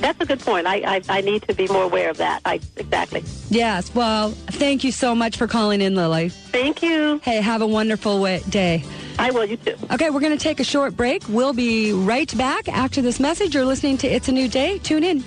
[0.00, 0.66] That's a good point.
[0.66, 2.42] I, I I need to be more aware of that.
[2.44, 3.24] I exactly.
[3.48, 3.94] Yes.
[3.94, 6.28] Well, thank you so much for calling in, Lily.
[6.28, 7.20] Thank you.
[7.22, 8.84] Hey, have a wonderful day.
[9.18, 9.44] I will.
[9.44, 9.76] You too.
[9.90, 11.22] Okay, we're going to take a short break.
[11.28, 13.54] We'll be right back after this message.
[13.54, 14.78] You're listening to It's a New Day.
[14.78, 15.24] Tune in.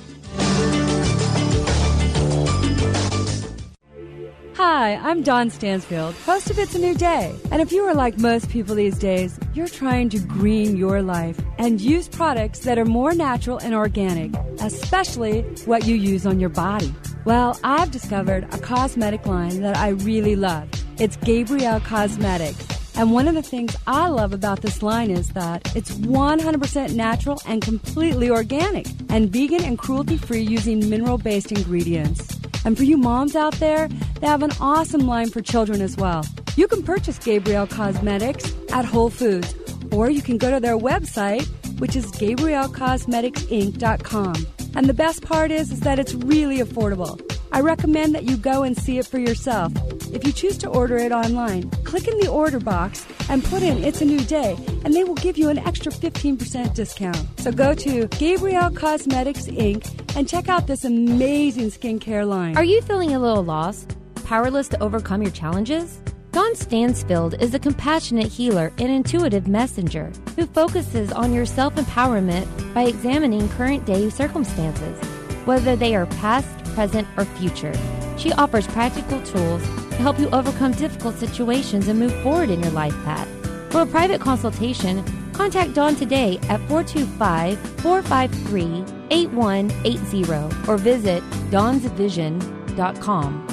[4.56, 7.36] Hi, I'm Dawn Stansfield, host of It's a New Day.
[7.52, 11.40] And if you are like most people these days, you're trying to green your life
[11.60, 16.50] and use products that are more natural and organic, especially what you use on your
[16.50, 16.94] body.
[17.24, 20.70] Well, I've discovered a cosmetic line that I really love.
[20.98, 22.77] It's Gabrielle Cosmetics.
[22.98, 27.40] And one of the things I love about this line is that it's 100% natural
[27.46, 32.28] and completely organic and vegan and cruelty free using mineral based ingredients.
[32.66, 33.88] And for you moms out there,
[34.20, 36.26] they have an awesome line for children as well.
[36.56, 39.54] You can purchase Gabrielle Cosmetics at Whole Foods,
[39.92, 41.46] or you can go to their website,
[41.80, 44.48] which is GabrielleCosmeticsInc.com.
[44.76, 47.22] And the best part is, is that it's really affordable.
[47.52, 49.72] I recommend that you go and see it for yourself.
[50.14, 53.84] If you choose to order it online, click in the order box and put in
[53.84, 57.40] It's a New Day, and they will give you an extra 15% discount.
[57.40, 60.16] So go to Gabrielle Cosmetics Inc.
[60.16, 62.58] and check out this amazing skincare line.
[62.58, 63.96] Are you feeling a little lost?
[64.26, 66.00] Powerless to overcome your challenges?
[66.32, 72.46] Dawn Stansfield is a compassionate healer and intuitive messenger who focuses on your self empowerment
[72.74, 75.00] by examining current day circumstances,
[75.46, 77.74] whether they are past, present, or future.
[78.18, 82.72] She offers practical tools to help you overcome difficult situations and move forward in your
[82.72, 83.28] life path.
[83.72, 93.47] For a private consultation, contact Dawn today at 425 453 8180 or visit dawnsvision.com.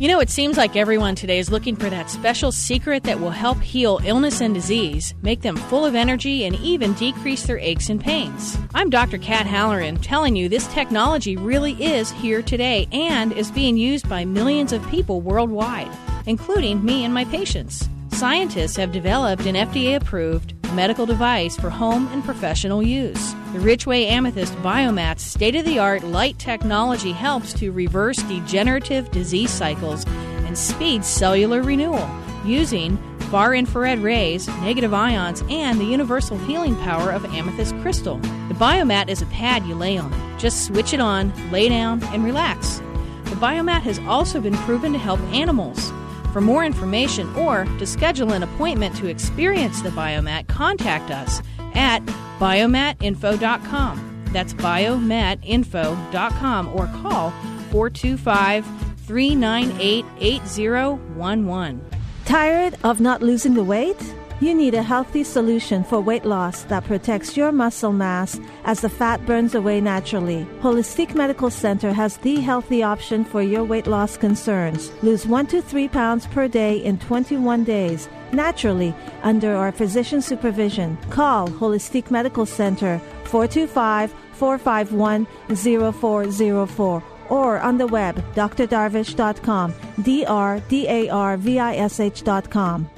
[0.00, 3.30] You know, it seems like everyone today is looking for that special secret that will
[3.30, 7.88] help heal illness and disease, make them full of energy, and even decrease their aches
[7.88, 8.56] and pains.
[8.74, 9.18] I'm Dr.
[9.18, 14.24] Kat Halloran telling you this technology really is here today and is being used by
[14.24, 15.90] millions of people worldwide,
[16.26, 17.88] including me and my patients.
[18.18, 23.32] Scientists have developed an FDA approved medical device for home and professional use.
[23.52, 29.52] The Richway Amethyst Biomat's state of the art light technology helps to reverse degenerative disease
[29.52, 30.04] cycles
[30.46, 32.10] and speed cellular renewal
[32.44, 32.98] using
[33.30, 38.16] far infrared rays, negative ions, and the universal healing power of amethyst crystal.
[38.48, 40.12] The biomat is a pad you lay on.
[40.40, 42.78] Just switch it on, lay down, and relax.
[43.26, 45.92] The biomat has also been proven to help animals.
[46.32, 51.42] For more information or to schedule an appointment to experience the biomat, contact us
[51.74, 52.00] at
[52.38, 54.24] biomatinfo.com.
[54.32, 57.30] That's biomatinfo.com or call
[57.70, 58.66] 425
[59.06, 61.84] 398 8011.
[62.24, 64.14] Tired of not losing the weight?
[64.40, 68.88] You need a healthy solution for weight loss that protects your muscle mass as the
[68.88, 70.46] fat burns away naturally.
[70.60, 74.92] Holistic Medical Center has the healthy option for your weight loss concerns.
[75.02, 80.96] Lose 1 to 3 pounds per day in 21 days naturally under our physician supervision.
[81.10, 90.86] Call Holistic Medical Center 425 451 0404 or on the web drdarvish.com, D R D
[90.88, 92.88] A R V I S H.com.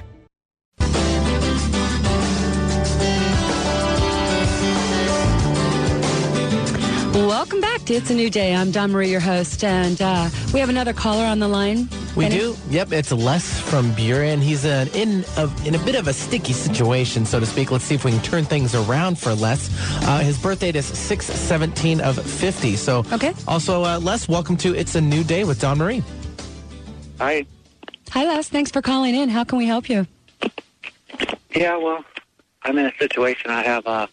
[7.41, 8.53] Welcome back to It's a New Day.
[8.53, 11.89] I'm Dawn Marie, your host, and uh, we have another caller on the line.
[12.15, 12.55] We And do.
[12.69, 14.37] Yep, it's Les from Burien.
[14.37, 17.71] He's uh, in a, in a bit of a sticky situation, so to speak.
[17.71, 19.71] Let's see if we can turn things around for Les.
[20.07, 22.75] Uh, his birth date is 617 of 50.
[22.75, 23.33] So, Okay.
[23.47, 26.03] Also, uh, Les, welcome to It's a New Day with Dawn Marie.
[27.17, 27.47] Hi.
[28.11, 28.49] Hi, Les.
[28.49, 29.29] Thanks for calling in.
[29.29, 30.05] How can we help you?
[31.55, 32.05] Yeah, well,
[32.61, 33.49] I'm in a situation.
[33.49, 34.07] I have a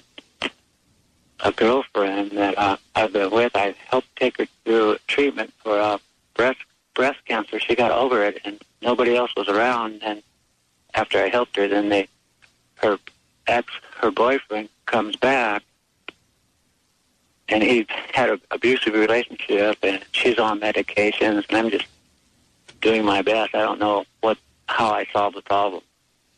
[1.40, 3.54] a girlfriend that uh, I've been with.
[3.54, 5.98] I helped take her through treatment for uh,
[6.34, 6.60] breast
[6.94, 7.60] breast cancer.
[7.60, 10.02] She got over it, and nobody else was around.
[10.02, 10.22] And
[10.94, 12.08] after I helped her, then they
[12.76, 12.98] her
[13.46, 15.62] ex her boyfriend comes back,
[17.48, 21.86] and he had an abusive relationship, and she's on medications, and I'm just
[22.80, 23.54] doing my best.
[23.54, 25.82] I don't know what how I solve the problem.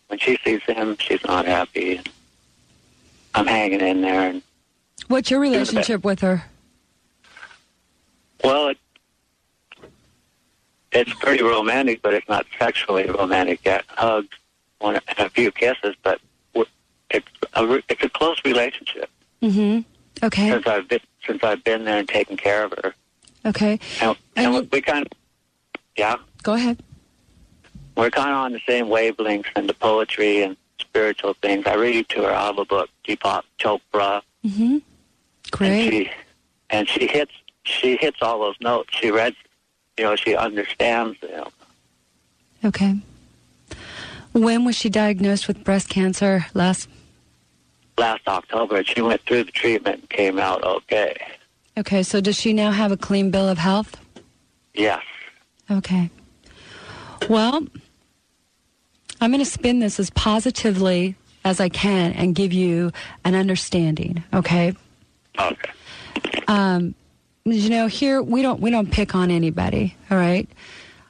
[0.08, 2.00] When she sees him, she's not happy.
[3.34, 4.42] I'm hanging in there, and
[5.10, 6.44] What's your relationship with her?
[8.44, 8.78] well, it,
[10.92, 13.84] it's pretty romantic, but it's not sexually romantic yet.
[13.88, 14.28] Hugs,
[14.78, 16.20] one, and a few kisses, but
[17.10, 19.10] it's a it's a close relationship
[19.42, 19.80] Mm-hmm.
[20.24, 20.50] Okay.
[20.50, 22.94] since I've been since I've been there and taken care of her.
[23.46, 23.80] Okay.
[24.00, 25.12] And, and we kind of,
[25.96, 26.80] yeah, Go ahead.
[27.96, 31.66] we're kind of on the same wavelengths in the poetry and spiritual things.
[31.66, 34.78] I read to her out of a book, Deepak Chopra, Mm-hmm.
[35.60, 36.10] And she
[36.70, 37.32] and she hits
[37.64, 38.88] she hits all those notes.
[38.92, 39.36] She reads,
[39.98, 41.18] you know, she understands.
[41.20, 41.48] them.
[42.64, 42.96] Okay.
[44.32, 46.88] When was she diagnosed with breast cancer, last?
[48.00, 51.14] last October, she went through the treatment and came out okay.
[51.76, 53.96] Okay, so does she now have a clean bill of health?
[54.74, 55.04] Yes.
[55.70, 56.10] Okay.
[57.28, 57.66] Well,
[59.20, 62.90] I'm going to spin this as positively as I can and give you
[63.24, 64.74] an understanding, okay?
[65.38, 65.70] Okay.
[66.48, 66.94] Um,
[67.44, 70.48] you know, here we don't we don't pick on anybody, all right?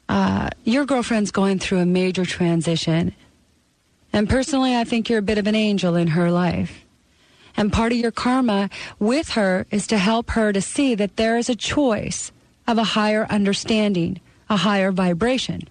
[0.08, 3.14] Uh, your girlfriend's going through a major transition.
[4.12, 6.84] And personally, I think you're a bit of an angel in her life.
[7.56, 11.36] And part of your karma with her is to help her to see that there
[11.36, 12.32] is a choice
[12.66, 15.68] of a higher understanding, a higher vibration.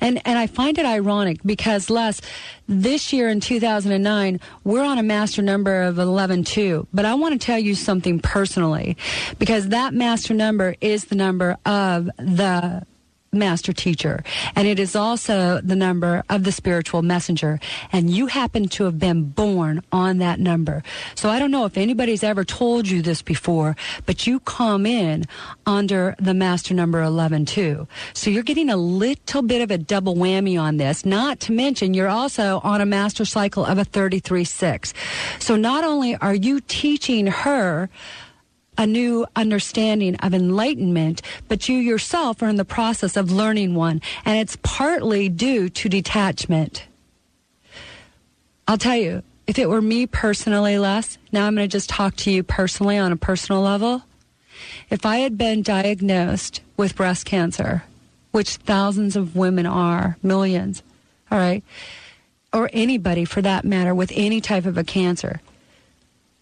[0.00, 2.20] And and I find it ironic because Les,
[2.68, 6.86] this year in 2009, we're on a master number of 11.2.
[6.92, 8.96] But I want to tell you something personally
[9.38, 12.86] because that master number is the number of the
[13.32, 14.22] master teacher
[14.56, 17.60] and it is also the number of the spiritual messenger.
[17.92, 20.82] And you happen to have been born on that number.
[21.14, 25.24] So i don't know if anybody's ever told you this before but you come in
[25.66, 27.86] under the master number 11 too.
[28.14, 31.94] So you're getting a little bit of a double whammy on this not to mention
[31.94, 34.92] you're also on a master cycle of a 33-6
[35.38, 37.88] so not only are you teaching her
[38.78, 44.00] a new understanding of enlightenment, but you yourself are in the process of learning one,
[44.24, 46.86] and it's partly due to detachment.
[48.68, 52.14] I'll tell you, if it were me personally, Les, now I'm going to just talk
[52.16, 54.02] to you personally on a personal level.
[54.90, 57.84] If I had been diagnosed with breast cancer,
[58.30, 60.82] which thousands of women are, millions,
[61.30, 61.64] all right,
[62.52, 65.40] or anybody for that matter with any type of a cancer,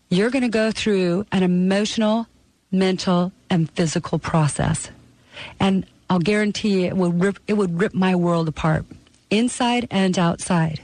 [0.08, 2.26] you're going to go through an emotional,
[2.70, 4.90] mental, and physical process.
[5.58, 8.84] And I'll guarantee you it would rip, it would rip my world apart,
[9.30, 10.80] inside and outside.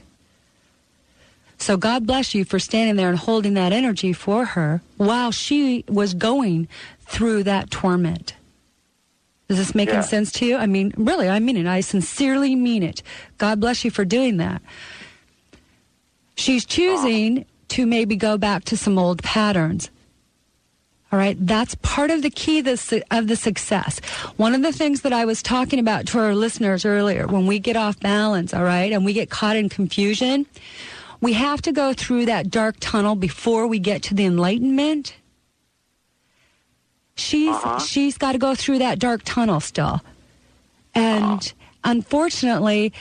[1.58, 5.84] So God bless you for standing there and holding that energy for her while she
[5.88, 6.66] was going
[7.06, 8.34] through that torment.
[9.48, 10.00] Is this making Yeah.
[10.00, 10.56] sense to you?
[10.56, 11.66] I mean, really, I mean it.
[11.66, 13.02] I sincerely mean it.
[13.38, 14.60] God bless you for doing that.
[16.36, 19.90] She's choosing to maybe go back to some old patterns.
[21.10, 23.98] All right, that's part of the key of the, su- of the success.
[24.36, 27.58] One of the things that I was talking about to our listeners earlier, when we
[27.58, 30.46] get off balance, all right, and we get caught in confusion,
[31.20, 35.14] we have to go through that dark tunnel before we get to the enlightenment.
[37.14, 37.78] She's uh-huh.
[37.78, 40.00] she's got to go through that dark tunnel still,
[40.94, 41.40] and uh-huh.
[41.84, 42.92] unfortunately, it,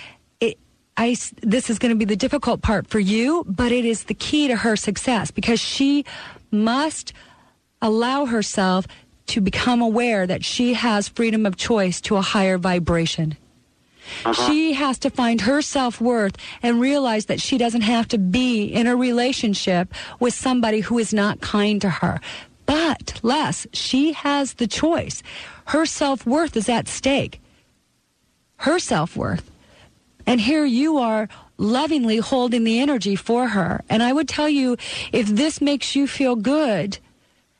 [0.98, 4.14] I this is going to be the difficult part for you, but it is the
[4.14, 6.06] key to her success because she
[6.52, 7.14] must
[7.82, 8.88] allow herself
[9.28, 13.38] to become aware that she has freedom of choice to a higher vibration.
[14.26, 14.48] Uh-huh.
[14.48, 18.66] She has to find her self worth and realize that she doesn't have to be
[18.66, 22.20] in a relationship with somebody who is not kind to her.
[22.66, 25.24] But, Les, she has the choice.
[25.66, 27.40] Her self worth is at stake.
[28.58, 29.51] Her self worth.
[30.26, 33.84] And here you are lovingly holding the energy for her.
[33.90, 34.78] And I would tell you
[35.12, 36.98] if this makes you feel good,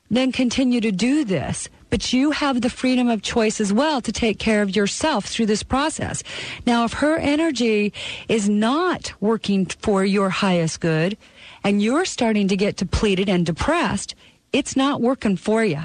[0.10, 1.70] then continue to do this.
[1.90, 5.48] But you have the freedom of choice as well to take care of yourself through
[5.48, 6.24] this process.
[6.66, 7.94] Now, if her energy
[8.30, 11.18] is not working for your highest good
[11.64, 14.16] and you're starting to get depleted and depressed,
[14.54, 15.82] it's not working for you.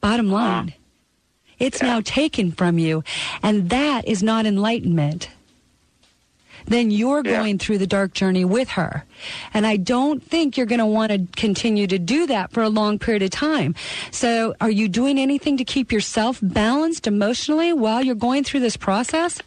[0.00, 0.74] Bottom line.
[1.58, 3.02] It's now taken from you.
[3.42, 5.28] And that is not enlightenment.
[6.68, 7.38] Then you're Yeah.
[7.40, 9.04] going through the dark journey with her.
[9.54, 12.68] And I don't think you're going to want to continue to do that for a
[12.68, 13.74] long period of time.
[14.10, 18.76] So are you doing anything to keep yourself balanced emotionally while you're going through this
[18.76, 19.40] process?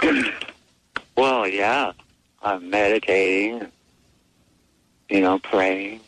[1.16, 1.92] Well, yeah,
[2.42, 3.72] I'm meditating,
[5.08, 6.00] you know, praying,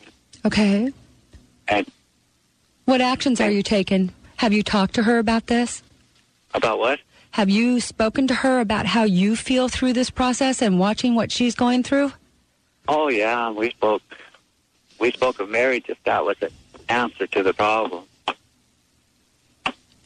[0.45, 0.93] Okay.
[1.67, 1.87] and
[2.85, 4.11] What actions are you taking?
[4.37, 5.81] Have you talked to her about this?
[6.53, 6.99] about what?
[7.31, 11.31] Have you spoken to her about how you feel through this process and watching what
[11.31, 12.11] she's going through?
[12.87, 14.01] Oh, yeah, we spoke.
[14.99, 16.51] We spoke of marriage if that was the
[16.89, 18.03] answer to the problem.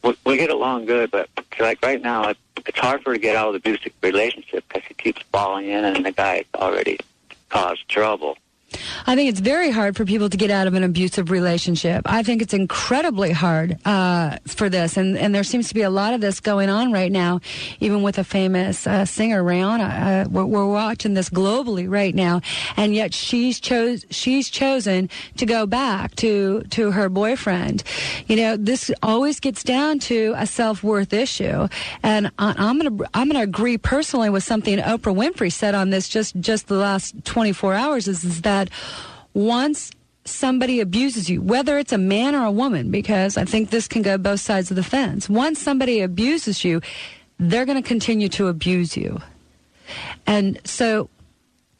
[0.02, 3.20] We, we get along good, but like right now, it, it's hard for her to
[3.20, 6.98] get out of the abusive relationship because she keeps falling in, and the guy's already
[7.48, 8.36] caused trouble.
[9.06, 12.02] I think it's very hard for people to get out of an abusive relationship.
[12.06, 15.90] I think it's incredibly hard uh, for this, and and there seems to be a
[15.90, 17.40] lot of this going on right now,
[17.80, 20.26] even with a famous uh, singer, Rihanna.
[20.26, 22.40] Uh, we're, we're watching this globally right now,
[22.76, 27.82] and yet she's chose she's chosen to go back to to her boyfriend.
[28.26, 31.68] You know, this always gets down to a self worth issue,
[32.02, 36.08] and I, I'm gonna I'm gonna agree personally with something Oprah Winfrey said on this
[36.08, 38.63] just just the last 24 hours is, is that
[39.32, 39.90] once
[40.24, 44.02] somebody abuses you, whether it's a man or a woman, because I think this can
[44.02, 45.28] go both sides of the fence.
[45.28, 46.80] Once somebody abuses you,
[47.38, 49.20] they're going to continue to abuse you.
[50.26, 51.10] And so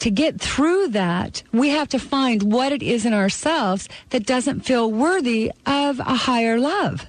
[0.00, 4.60] to get through that, we have to find what it is in ourselves that doesn't
[4.60, 7.06] feel worthy of a higher love.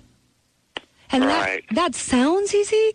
[1.11, 1.65] And Right.
[1.69, 2.93] that that sounds easy,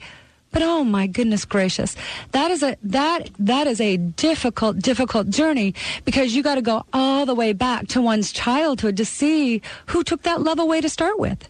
[0.53, 1.96] but oh my goodness gracious.
[2.32, 5.74] That is a that that is a difficult difficult journey
[6.05, 10.03] because you got to go all the way back to one's childhood to see who
[10.05, 11.48] took that love away to start with.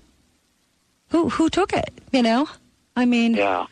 [1.09, 2.48] Who who took it, you know?
[2.96, 3.66] I mean, Yeah.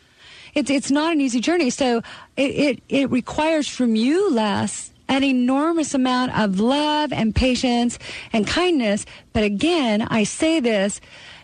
[0.55, 1.69] it's it's not an easy journey.
[1.69, 2.01] So
[2.35, 7.97] it, it, it requires from you, Les, an enormous amount of love and patience
[8.33, 9.05] and kindness.
[9.33, 10.99] But again, I say this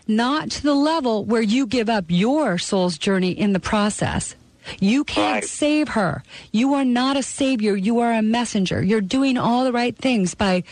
[0.06, 4.34] not to the level where you give up your soul's journey in the process.
[4.80, 5.44] You can't Right.
[5.44, 6.22] save her.
[6.52, 7.76] You are not a savior.
[7.76, 8.82] You are a messenger.
[8.82, 10.64] You're doing all the right things by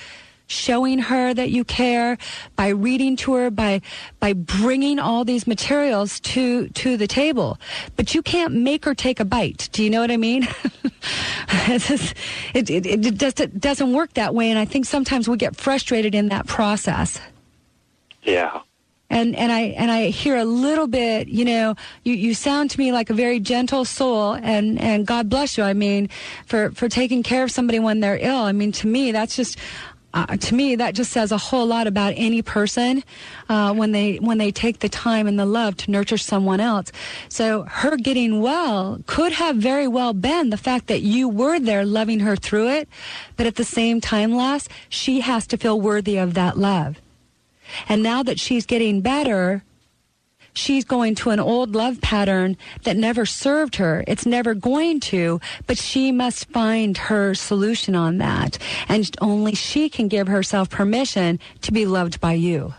[0.46, 2.18] showing her that you care,
[2.54, 3.80] by reading to her, by
[4.20, 7.58] by bringing all these materials to to the table.
[7.96, 9.68] But you can't make her take a bite.
[9.72, 10.46] Do you know what I mean?
[11.66, 12.14] Just-
[12.52, 15.56] it, it, it, just, it doesn't work that way, and I think sometimes we get
[15.56, 17.20] frustrated in that process
[18.22, 18.60] Yeah.
[19.14, 22.78] And and I and I hear a little bit, you know, you, you sound to
[22.78, 25.62] me like a very gentle soul, and and God bless you.
[25.62, 26.10] I mean,
[26.46, 28.40] for for taking care of somebody when they're ill.
[28.40, 29.56] I mean, to me, that's just.
[30.16, 33.02] Uh, to me, that just says a whole lot about any person
[33.48, 36.92] uh, when they when they take the time and the love to nurture someone else.
[37.28, 41.84] So her getting well could have very well been the fact that you were there
[41.84, 42.88] loving her through it,
[43.36, 47.00] but at the same time, Les, she has to feel worthy of that love.
[47.88, 49.62] And now that she's getting better,
[50.52, 54.04] she's going to an old love pattern that never served her.
[54.06, 58.58] It's never going to, but she must find her solution on that.
[58.88, 62.74] And only she can give herself permission to be loved by you.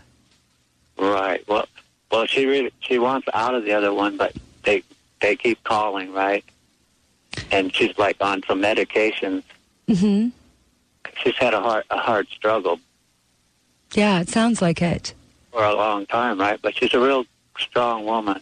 [0.98, 1.46] Right.
[1.46, 1.66] Well,
[2.10, 4.34] well, she really she wants out of the other one, but
[4.64, 4.82] they
[5.20, 6.44] they keep calling, right?
[7.50, 9.42] And she's like on some medications.
[9.88, 10.28] hmm
[11.22, 12.80] She's had a hard a hard struggle
[13.96, 15.14] Yeah, it sounds like it.
[15.56, 16.60] for a long time, right?
[16.60, 17.24] But she's a real
[17.58, 18.40] strong woman.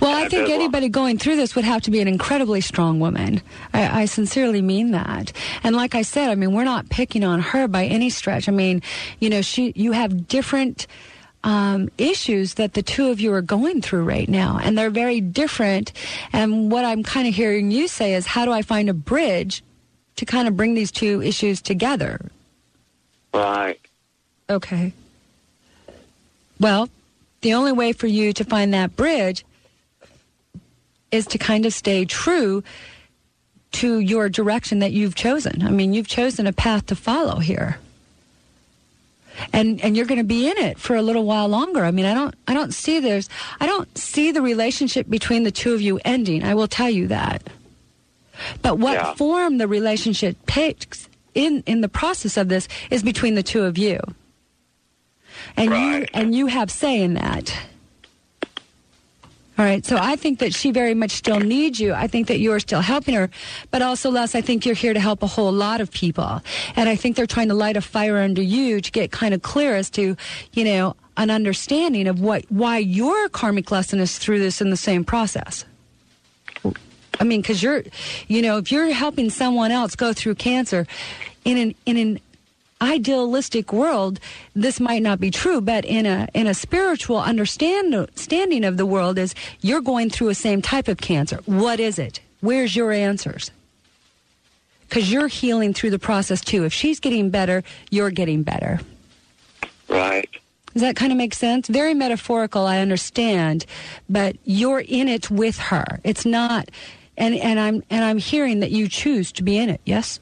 [0.00, 3.42] Well, I think anybody going through this would have to be an incredibly strong woman.
[3.74, 5.32] I, I sincerely mean that.
[5.64, 8.48] And like I said, I mean, we're not picking on her by any stretch.
[8.48, 8.80] I mean,
[9.18, 10.86] you know, she, you have different
[11.42, 15.20] um, issues that the two of you are going through right now, and they're very
[15.20, 15.92] different.
[16.32, 19.64] And what I'm kind of hearing you say is, how do I find a bridge
[20.16, 22.20] to kind of bring these two issues together?
[23.34, 23.80] Right.
[24.48, 24.92] Okay.
[26.60, 26.88] Well,
[27.40, 29.44] the only way for you to find that bridge
[31.10, 32.62] is to kind of stay true
[33.72, 35.62] to your direction that you've chosen.
[35.62, 37.78] I mean, you've chosen a path to follow here.
[39.52, 41.84] And and you're going to be in it for a little while longer.
[41.84, 43.28] I mean, I don't I don't see there's
[43.60, 46.42] I don't see the relationship between the two of you ending.
[46.42, 47.42] I will tell you that.
[48.62, 49.14] But what Yeah.
[49.14, 53.76] form the relationship takes in in the process of this is between the two of
[53.76, 54.00] you.
[55.56, 57.56] And you and you have say in that.
[59.58, 61.94] All right, so I think that she very much still needs you.
[61.94, 63.30] I think that you are still helping her,
[63.70, 66.42] but also, Les, I think you're here to help a whole lot of people,
[66.76, 69.40] and I think they're trying to light a fire under you to get kind of
[69.40, 70.14] clear as to,
[70.52, 74.76] you know, an understanding of what why your karmic lesson is through this in the
[74.76, 75.64] same process.
[77.18, 77.82] I mean, because you're,
[78.28, 80.86] you know, if you're helping someone else go through cancer,
[81.46, 82.20] in an in an
[82.80, 84.20] idealistic world,
[84.54, 88.86] this might not be true, but in a in a spiritual understand, understanding of the
[88.86, 91.40] world is you're going through a same type of cancer.
[91.46, 92.20] What is it?
[92.40, 93.50] Where's your answers?
[94.88, 96.64] Because you're healing through the process too.
[96.64, 98.80] If she's getting better, you're getting better.
[99.88, 100.28] Right.
[100.72, 101.68] Does that kind of make sense?
[101.68, 103.64] Very metaphorical, I understand,
[104.10, 106.00] but you're in it with her.
[106.04, 106.70] It's not
[107.16, 109.80] and and I'm and I'm hearing that you choose to be in it.
[109.84, 110.20] Yes.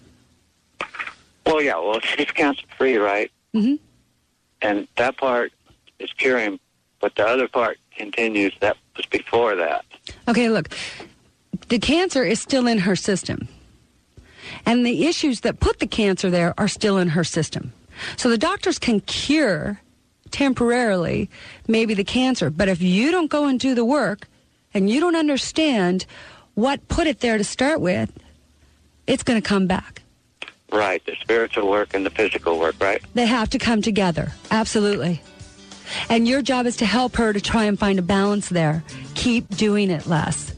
[1.47, 1.79] Well, yeah.
[1.79, 3.31] Well, she's cancer free, right?
[3.55, 3.77] Mm-hmm.
[4.63, 5.53] And that part
[5.99, 6.59] is curing,
[7.01, 8.55] but the other part continues.
[8.61, 9.85] That was before that.
[10.29, 10.69] Okay, look,
[11.69, 13.49] the cancer is still in her system,
[14.65, 17.73] and the issues that put the cancer there are still in her system.
[18.17, 19.81] So the doctors can cure
[20.31, 21.31] temporarily
[21.69, 24.27] maybe the cancer, but if you don't go and do the work
[24.73, 26.07] and you don't understand
[26.55, 28.13] what put it there to start with,
[29.07, 30.03] it's going to come back.
[30.75, 33.01] Right, the spiritual work and the physical work, right?
[33.15, 34.33] They have to come together.
[34.51, 35.23] Absolutely.
[36.11, 38.83] And your job is to help her to try and find a balance there.
[39.15, 40.51] Keep doing it, Les.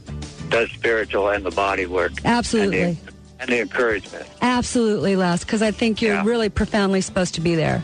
[0.49, 2.13] Does spiritual and the body work?
[2.25, 2.81] Absolutely.
[2.81, 4.25] And the, and the encouragement.
[4.41, 6.25] Absolutely, Les, because I think you're Yeah.
[6.25, 7.83] really profoundly supposed to be there.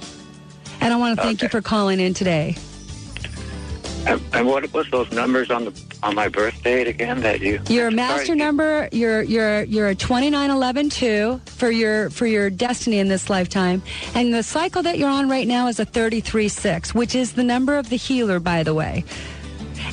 [0.82, 2.56] And I want to thank you for calling in today.
[4.08, 5.72] And, and what was those numbers on the
[6.04, 7.62] on my birth date again that you?
[7.70, 7.96] Your Sorry.
[7.96, 13.00] master number, your your your a twenty nine eleven two for your for your destiny
[13.00, 13.82] in this lifetime,
[14.14, 17.34] and the cycle that you're on right now is a thirty three six, which is
[17.34, 19.04] the number of the healer, by the way.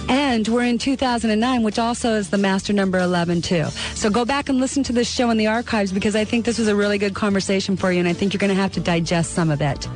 [0.08, 3.66] And we're in 2009, which also is the master number 11 too.
[3.94, 6.58] So go back and listen to this show in the archives because I think this
[6.58, 8.80] was a really good conversation for you, and I think you're going to have to
[8.80, 9.88] digest some of it.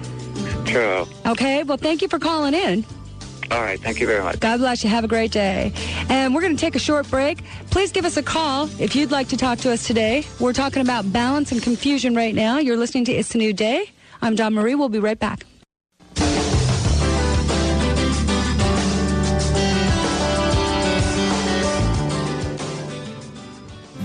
[0.66, 1.06] True.
[1.26, 1.62] Okay.
[1.62, 2.84] Well, thank you for calling in.
[3.50, 3.80] All right.
[3.80, 4.40] Thank you very much.
[4.40, 4.90] God bless you.
[4.90, 5.72] Have a great day.
[6.08, 7.42] And we're going to take a short break.
[7.70, 10.24] Please give us a call if you'd like to talk to us today.
[10.40, 12.58] We're talking about balance and confusion right now.
[12.58, 13.90] You're listening to It's a New Day.
[14.22, 14.74] I'm Dawn Marie.
[14.74, 15.46] We'll be right back.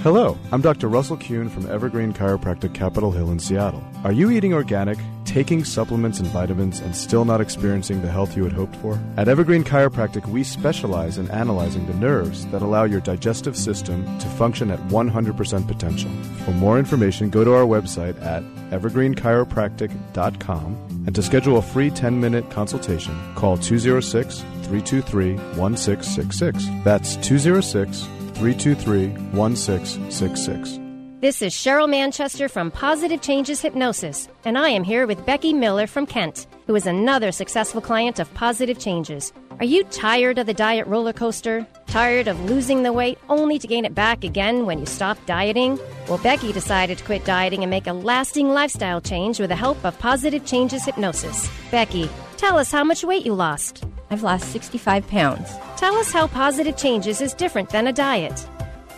[0.02, 0.88] Hello, I'm Dr.
[0.88, 3.84] Russell Kuhn from Evergreen Chiropractic Capitol Hill in Seattle.
[4.06, 4.98] Are you eating organic,
[5.30, 8.98] taking supplements and vitamins, and still not experiencing the health you had hoped for?
[9.16, 14.26] At Evergreen Chiropractic, we specialize in analyzing the nerves that allow your digestive system to
[14.28, 16.10] function at 100% potential.
[16.46, 22.20] For more information, go to our website at evergreenchiropractic.com and to schedule a free 10
[22.20, 26.66] minute consultation, call 206 323 1666.
[26.84, 28.02] That's 206
[28.34, 30.89] 323 1666.
[31.22, 35.86] This is Cheryl Manchester from Positive Changes Hypnosis, and I am here with Becky Miller
[35.86, 39.34] from Kent, who is another successful client of Positive Changes.
[39.60, 41.68] Are you tired of the diet roller coaster?
[41.88, 45.78] Tired of losing the weight only to gain it back again when you stop dieting?
[46.08, 49.84] Well, Becky decided to quit dieting and make a lasting lifestyle change with the help
[49.84, 51.50] of Positive Changes Hypnosis.
[51.70, 53.84] Becky, tell us how much weight you lost.
[54.10, 55.54] I've lost 65 pounds.
[55.76, 58.48] Tell us how Positive Changes is different than a diet.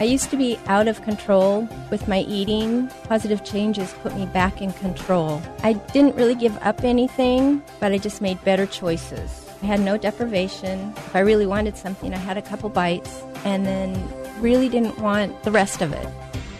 [0.02, 2.88] I used to be out of control with my eating.
[3.04, 5.39] Positive changes put me back in control.
[5.62, 9.47] I didn't really give up anything, but I just made better choices.
[9.62, 10.91] I had no deprivation.
[10.97, 13.93] If I really wanted something, I had a couple bites and then
[14.41, 16.08] really didn't want the rest of it.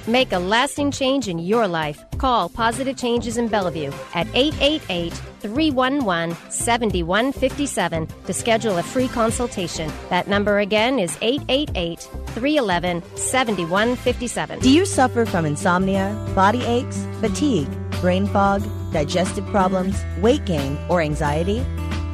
[0.08, 2.06] Make a lasting change in your life.
[2.20, 9.92] Call Positive Changes in Bellevue at 888 311 7157 to schedule a free consultation.
[10.10, 14.60] That number again is 888 311 7157.
[14.60, 17.70] Do you suffer from insomnia, body aches, fatigue,
[18.02, 21.66] brain fog, digestive problems, weight gain, or anxiety?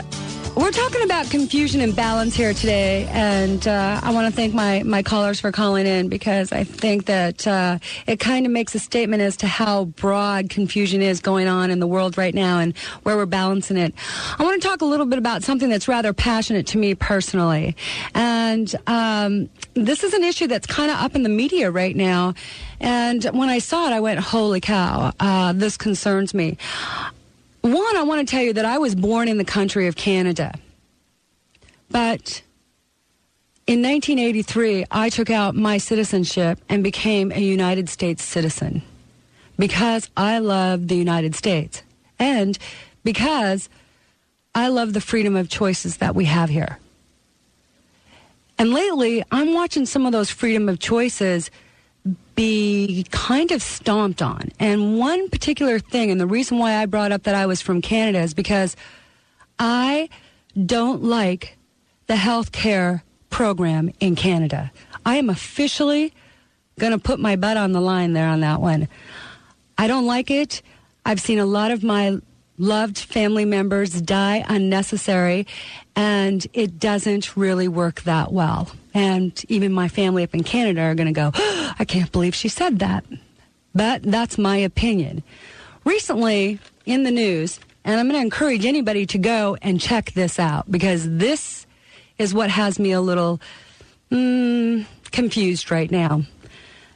[0.56, 4.82] we're talking about confusion and balance here today, and uh, I want to thank my,
[4.84, 8.78] my callers for calling in because I think that uh, it kind of makes a
[8.78, 12.76] statement as to how broad confusion is going on in the world right now and
[13.02, 13.94] where we're balancing it.
[14.38, 17.74] I want to talk a little bit about something that's rather passionate to me personally,
[18.14, 22.34] and um, this is an issue that's kind of up in the media right now.
[22.80, 25.12] And when I saw it, I went, "Holy cow!
[25.18, 26.58] Uh, this concerns me."
[27.64, 30.52] One, I want to tell you that I was born in the country of Canada.
[31.88, 32.42] But
[33.66, 38.82] in 1983, I took out my citizenship and became a United States citizen
[39.58, 41.82] because I love the United States
[42.18, 42.58] and
[43.02, 43.70] because
[44.54, 46.78] I love the freedom of choices that we have here.
[48.58, 51.50] And lately, I'm watching some of those freedom of choices
[52.34, 54.50] be kind of stomped on.
[54.58, 57.80] And one particular thing, and the reason why I brought up that I was from
[57.80, 58.76] Canada is because
[59.58, 60.08] I
[60.66, 61.56] don't like
[62.06, 64.72] the health care program in Canada.
[65.06, 66.12] I am officially
[66.78, 68.88] going to put my butt on the line there on that one.
[69.78, 70.62] I don't like it.
[71.04, 72.18] I've seen a lot of my
[72.58, 75.46] loved family members die unnecessary,
[75.96, 78.70] and it doesn't really work that well.
[78.92, 82.34] And even my family up in Canada are going to go, oh, I can't believe
[82.34, 83.04] she said that.
[83.74, 85.22] But that's my opinion.
[85.84, 90.38] Recently in the news, and I'm going to encourage anybody to go and check this
[90.38, 91.66] out because this
[92.18, 93.40] is what has me a little
[94.10, 96.22] mm, confused right now.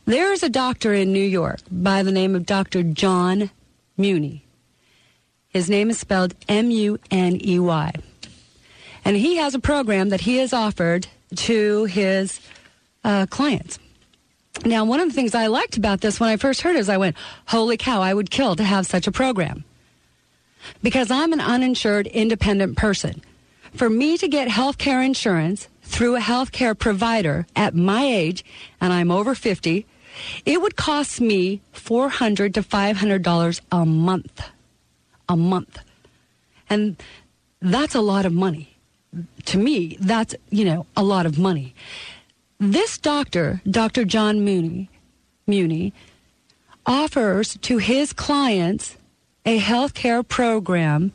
[0.04, 2.82] There is a doctor in New York by the name of Dr.
[2.82, 3.50] John
[3.98, 4.42] Muney.
[5.49, 7.92] His name is spelled M U N E Y.
[9.05, 12.40] And he has a program that he has offered to his
[13.05, 13.78] uh, clients.
[14.64, 16.88] Now, one of the things I liked about this when I first heard it is
[16.88, 19.64] I went, holy cow, I would kill to have such a program.
[20.82, 23.22] Because I'm an uninsured independent person.
[23.72, 28.44] For me to get health care insurance through a health care provider at my age,
[28.80, 29.86] and I'm over 50,
[30.44, 34.42] it would cost me 400 to $500 a month.
[35.28, 35.78] A month.
[36.70, 36.96] And
[37.60, 38.78] that's a lot of money
[39.46, 41.74] to me, that's, you know, a lot of money.
[42.60, 44.04] This doctor, Dr.
[44.04, 44.90] John Mooney,
[45.48, 45.92] Muney,
[46.84, 48.96] offers to his clients
[49.46, 51.12] a health care program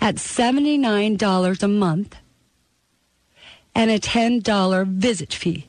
[0.00, 2.16] at $79 a month
[3.74, 5.66] and a $10 visit fee.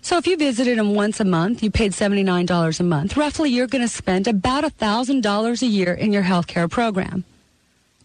[0.00, 3.16] So if you visited him once a month, you paid $79 a month.
[3.16, 7.24] Roughly, you're going to spend about $1,000 a year in your health care program.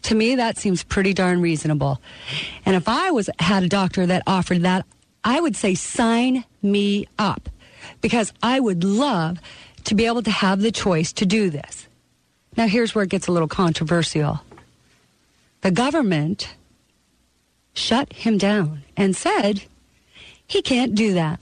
[0.02, 2.00] To me, that seems pretty darn reasonable.
[2.66, 4.84] And if I was had a doctor that offered that,
[5.22, 7.48] I would say sign me up
[8.00, 9.38] because I would love
[9.84, 11.88] to be able to have the choice to do this.
[12.56, 14.40] Now, here's where it gets a little controversial.
[15.62, 16.54] The government
[17.72, 19.64] shut him down and said
[20.46, 21.40] he can't do that.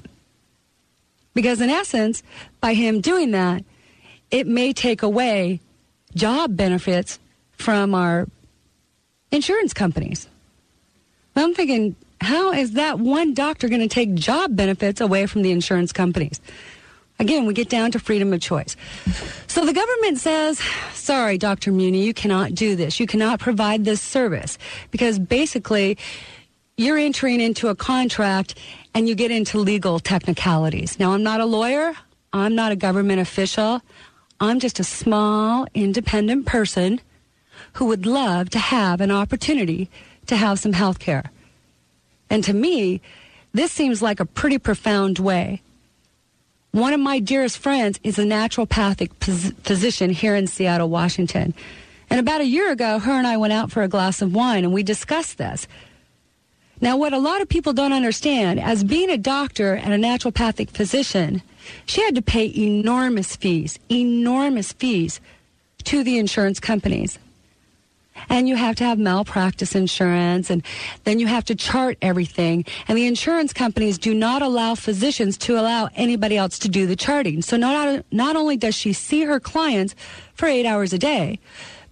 [1.34, 2.22] Because, in essence,
[2.60, 3.64] by him doing that,
[4.30, 5.60] it may take away
[6.14, 7.18] job benefits
[7.52, 8.28] from our
[9.30, 10.28] insurance companies.
[11.34, 15.50] I'm thinking, how is that one doctor going to take job benefits away from the
[15.50, 16.40] insurance companies?
[17.18, 18.76] Again, we get down to freedom of choice.
[19.46, 20.58] So the government says,
[20.92, 21.70] sorry, Dr.
[21.70, 22.98] Muney, you cannot do this.
[22.98, 24.58] You cannot provide this service
[24.90, 25.98] because basically
[26.76, 28.58] you're entering into a contract
[28.94, 30.98] and you get into legal technicalities.
[30.98, 31.94] Now, I'm not a lawyer.
[32.32, 33.80] I'm not a government official.
[34.40, 37.00] I'm just a small, independent person
[37.74, 39.88] who would love to have an opportunity
[40.26, 41.30] to have some health care.
[42.28, 43.00] And to me,
[43.52, 45.62] this seems like a pretty profound way.
[46.72, 51.52] One of my dearest friends is a naturopathic phys- physician here in Seattle, Washington.
[52.08, 54.64] And about a year ago, her and I went out for a glass of wine
[54.64, 55.68] and we discussed this.
[56.82, 60.68] Now, what a lot of people don't understand, as being a doctor and a naturopathic
[60.70, 61.40] physician,
[61.86, 65.20] she had to pay enormous fees, enormous fees
[65.84, 67.20] to the insurance companies.
[68.28, 70.62] and you have to have malpractice insurance and
[71.04, 75.58] then you have to chart everything and the insurance companies do not allow physicians to
[75.58, 79.40] allow anybody else to do the charting so not not only does she see her
[79.40, 79.94] clients
[80.34, 81.38] for 8 hours a day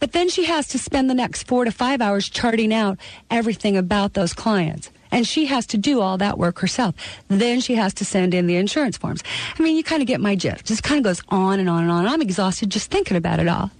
[0.00, 2.98] but then she has to spend the next 4 to 5 hours charting out
[3.30, 6.94] everything about those clients and she has to do all that work herself.
[7.28, 9.22] Then she has to send in the insurance forms.
[9.58, 10.64] I mean, you kind of get my gist.
[10.66, 12.06] Just kind of goes on and on and on.
[12.06, 13.70] I'm exhausted just thinking about it all.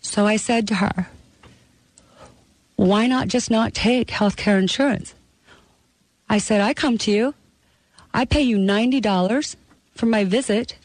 [0.00, 1.08] So I said to her,
[2.76, 5.14] why not just not take health care insurance?
[6.28, 7.34] I said, I come to you.
[8.12, 9.56] I pay you $90
[9.94, 10.76] for my visit.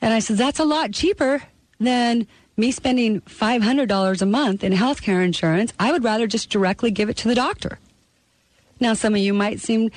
[0.00, 1.42] And I said, that's a lot cheaper
[1.80, 2.26] than
[2.58, 5.72] me spending $500 a month in health care insurance.
[5.78, 7.78] I would rather just directly give it to the doctor.
[8.80, 9.90] Now, some of you might seem,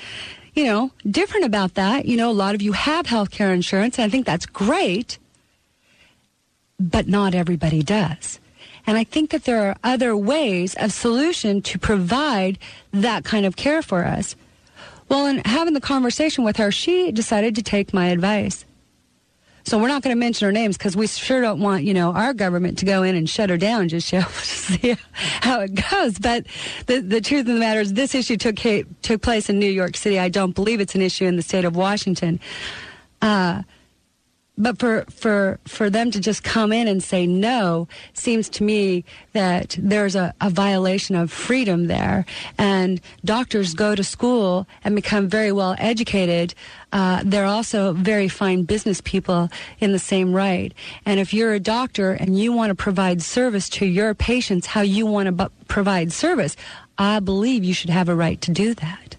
[0.53, 2.05] you know, different about that.
[2.05, 5.17] You know, a lot of you have health care insurance, and I think that's great,
[6.79, 8.39] but not everybody does.
[8.87, 12.57] And I think that there are other ways of solution to provide
[12.91, 14.35] that kind of care for us.
[15.07, 18.65] Well, in having the conversation with her, she decided to take my advice.
[19.63, 22.11] So we're not going to mention her names because we sure don't want, you know,
[22.13, 24.97] our government to go in and shut her down just yet to see
[25.41, 26.17] how it goes.
[26.19, 26.45] But
[26.87, 28.57] the, the truth of the matter is this issue took,
[29.01, 30.19] took place in New York City.
[30.19, 32.39] I don't believe it's an issue in the state of Washington.
[33.21, 33.61] Uh,
[34.57, 39.03] but for for for them to just come in and say no seems to me
[39.33, 42.25] that there's a, a violation of freedom there.
[42.57, 46.53] And doctors go to school and become very well educated.
[46.91, 49.49] Uh, they're also very fine business people
[49.79, 50.73] in the same right.
[51.05, 54.81] And if you're a doctor and you want to provide service to your patients how
[54.81, 56.55] you want to bu- provide service
[56.97, 59.15] i believe you should have a right to do that.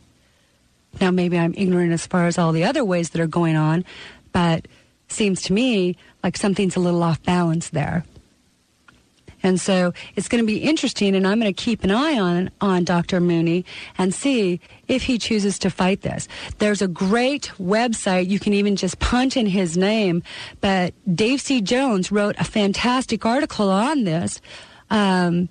[1.00, 3.84] Now maybe i'm ignorant as far as all the other ways that are going on
[4.32, 4.66] but
[5.12, 8.04] seems to me like something's a little off balance there.
[9.42, 12.50] And so it's going to be interesting, and I'm going to keep an eye on
[12.60, 13.20] on Dr.
[13.20, 13.64] Muney
[13.98, 16.28] and see if he chooses to fight this.
[16.58, 20.22] There's a great website you can even just punch in his name,
[20.60, 21.60] but Dave C.
[21.60, 24.40] Jones wrote a fantastic article on this.
[24.90, 25.48] Um,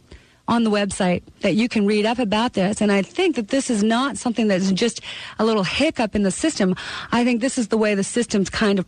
[0.47, 2.81] on the website that you can read up about this.
[2.81, 4.99] And I think that this is not something that's just
[5.39, 6.75] a little hiccup in the system.
[7.13, 8.85] I think this is the way the system's kind of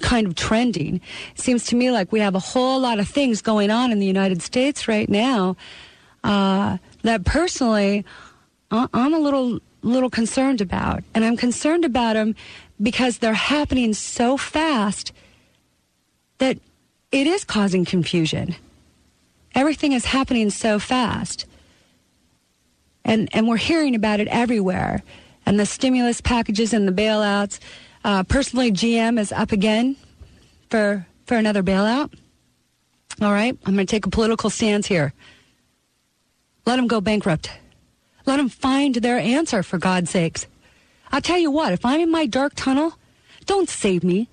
[0.00, 1.00] kind of trending.
[1.34, 4.06] Seems to me like we have a whole lot of things going on in the
[4.06, 5.56] United States right now
[6.24, 8.04] uh, that personally
[8.70, 12.34] I'm a little little concerned about, and I'm concerned about them
[12.80, 15.12] because they're happening so fast
[16.38, 16.58] that
[17.10, 18.54] it is causing confusion.
[19.54, 21.46] Everything is happening so fast.
[23.04, 25.02] And, and we're hearing about it everywhere.
[25.44, 27.58] And the stimulus packages and the bailouts.
[28.04, 29.96] Uh, personally, GM is up again
[30.70, 32.12] for for another bailout.
[33.20, 35.12] All right, I'm going to take a political stance here.
[36.66, 37.50] Let them go bankrupt.
[38.26, 40.46] Let them find their answer, for God's sakes.
[41.10, 42.94] I'll tell you what, if I'm in my dark tunnel,
[43.46, 44.28] don't save me.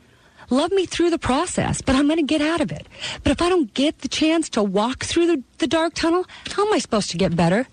[0.49, 2.87] Love me through the process, but I'm going to get out of it.
[3.23, 6.65] But if I don't get the chance to walk through the, the dark tunnel, how
[6.65, 7.67] am I supposed to get better?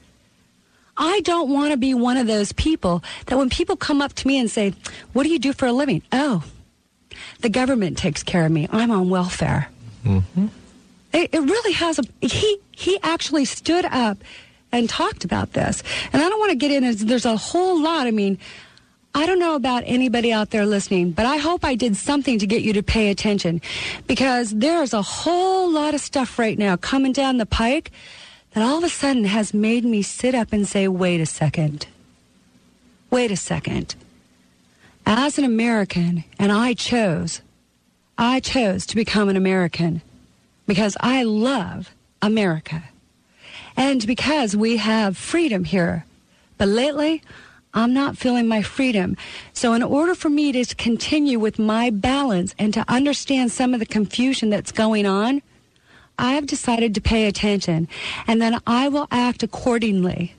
[0.97, 4.27] I don't want to be one of those people that when people come up to
[4.27, 4.75] me and say,
[5.13, 6.03] What do you do for a living?
[6.13, 6.45] Oh,
[7.41, 8.69] the government takes care of me.
[8.71, 9.69] I'm on welfare.
[10.05, 10.47] Mm-hmm.
[11.13, 12.03] It, it really has a.
[12.21, 14.19] He, he actually stood up
[14.73, 15.83] and talked about this.
[16.13, 18.07] And I don't want to get in, there's a whole lot.
[18.07, 18.39] I mean,
[19.15, 22.47] I don't know about anybody out there listening, but I hope I did something to
[22.47, 23.63] get you to pay attention
[24.07, 27.93] because there's a whole lot of stuff right now coming down the pike
[28.57, 31.87] that all of a sudden has made me sit up and say, wait a second.
[33.11, 33.95] Wait a second.
[35.05, 37.43] As an American, and I chose,
[38.17, 40.01] I chose to become an American
[40.67, 41.91] because I love
[42.23, 42.85] America
[43.77, 46.07] and because we have freedom here.
[46.57, 47.23] But lately,
[47.75, 49.19] I'm not feeling my freedom.
[49.53, 53.81] So, in order for me to continue with my balance and to understand some of
[53.81, 55.43] the confusion that's going on,
[56.19, 57.89] I have decided to pay attention
[58.27, 60.35] and then I will act accordingly.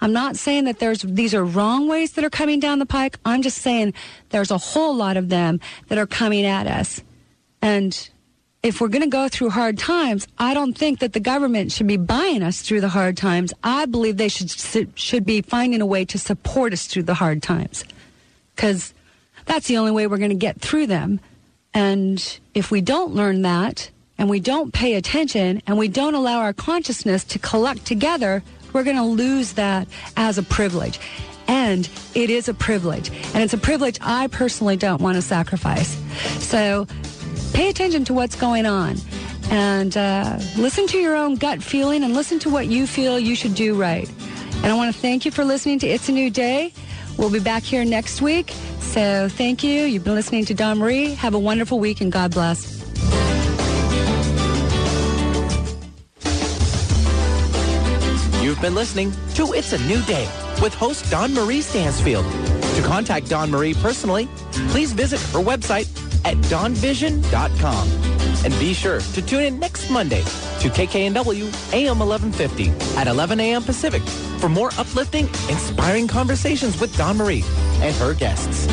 [0.00, 3.18] I'm not saying that there's these are wrong ways that are coming down the pike.
[3.24, 3.94] I'm just saying
[4.30, 7.00] there's a whole lot of them that are coming at us.
[7.62, 8.10] And
[8.64, 11.86] if we're going to go through hard times, I don't think that the government should
[11.86, 13.54] be buying us through the hard times.
[13.62, 14.50] I believe they should
[14.98, 17.84] should be finding a way to support us through the hard times.
[18.56, 18.94] Cuz
[19.46, 21.20] that's the only way we're going to get through them.
[21.72, 26.38] And if we don't learn that, and we don't pay attention and we don't allow
[26.38, 28.42] our consciousness to collect together,
[28.72, 30.98] we're going to lose that as a privilege.
[31.48, 33.10] And it is a privilege.
[33.34, 35.96] And it's a privilege I personally don't want to sacrifice.
[36.38, 36.86] So
[37.52, 38.96] pay attention to what's going on
[39.50, 43.34] and uh, listen to your own gut feeling and listen to what you feel you
[43.34, 44.10] should do right.
[44.56, 46.72] And I want to thank you for listening to It's a New Day.
[47.18, 48.52] We'll be back here next week.
[48.80, 49.82] So thank you.
[49.82, 51.14] You've been listening to Dawn Marie.
[51.14, 52.81] Have a wonderful week and God bless.
[58.52, 60.28] You've been listening to It's a New Day
[60.60, 62.26] with host Dawn Marie Stansfield.
[62.26, 64.28] To contact Dawn Marie personally,
[64.68, 65.88] please visit her website
[66.26, 67.88] at dawnvision.com.
[68.44, 73.62] And be sure to tune in next Monday to KKNW AM 1150 at 11 a.m.
[73.62, 74.02] Pacific
[74.38, 77.44] for more uplifting, inspiring conversations with Dawn Marie
[77.80, 78.66] and her guests.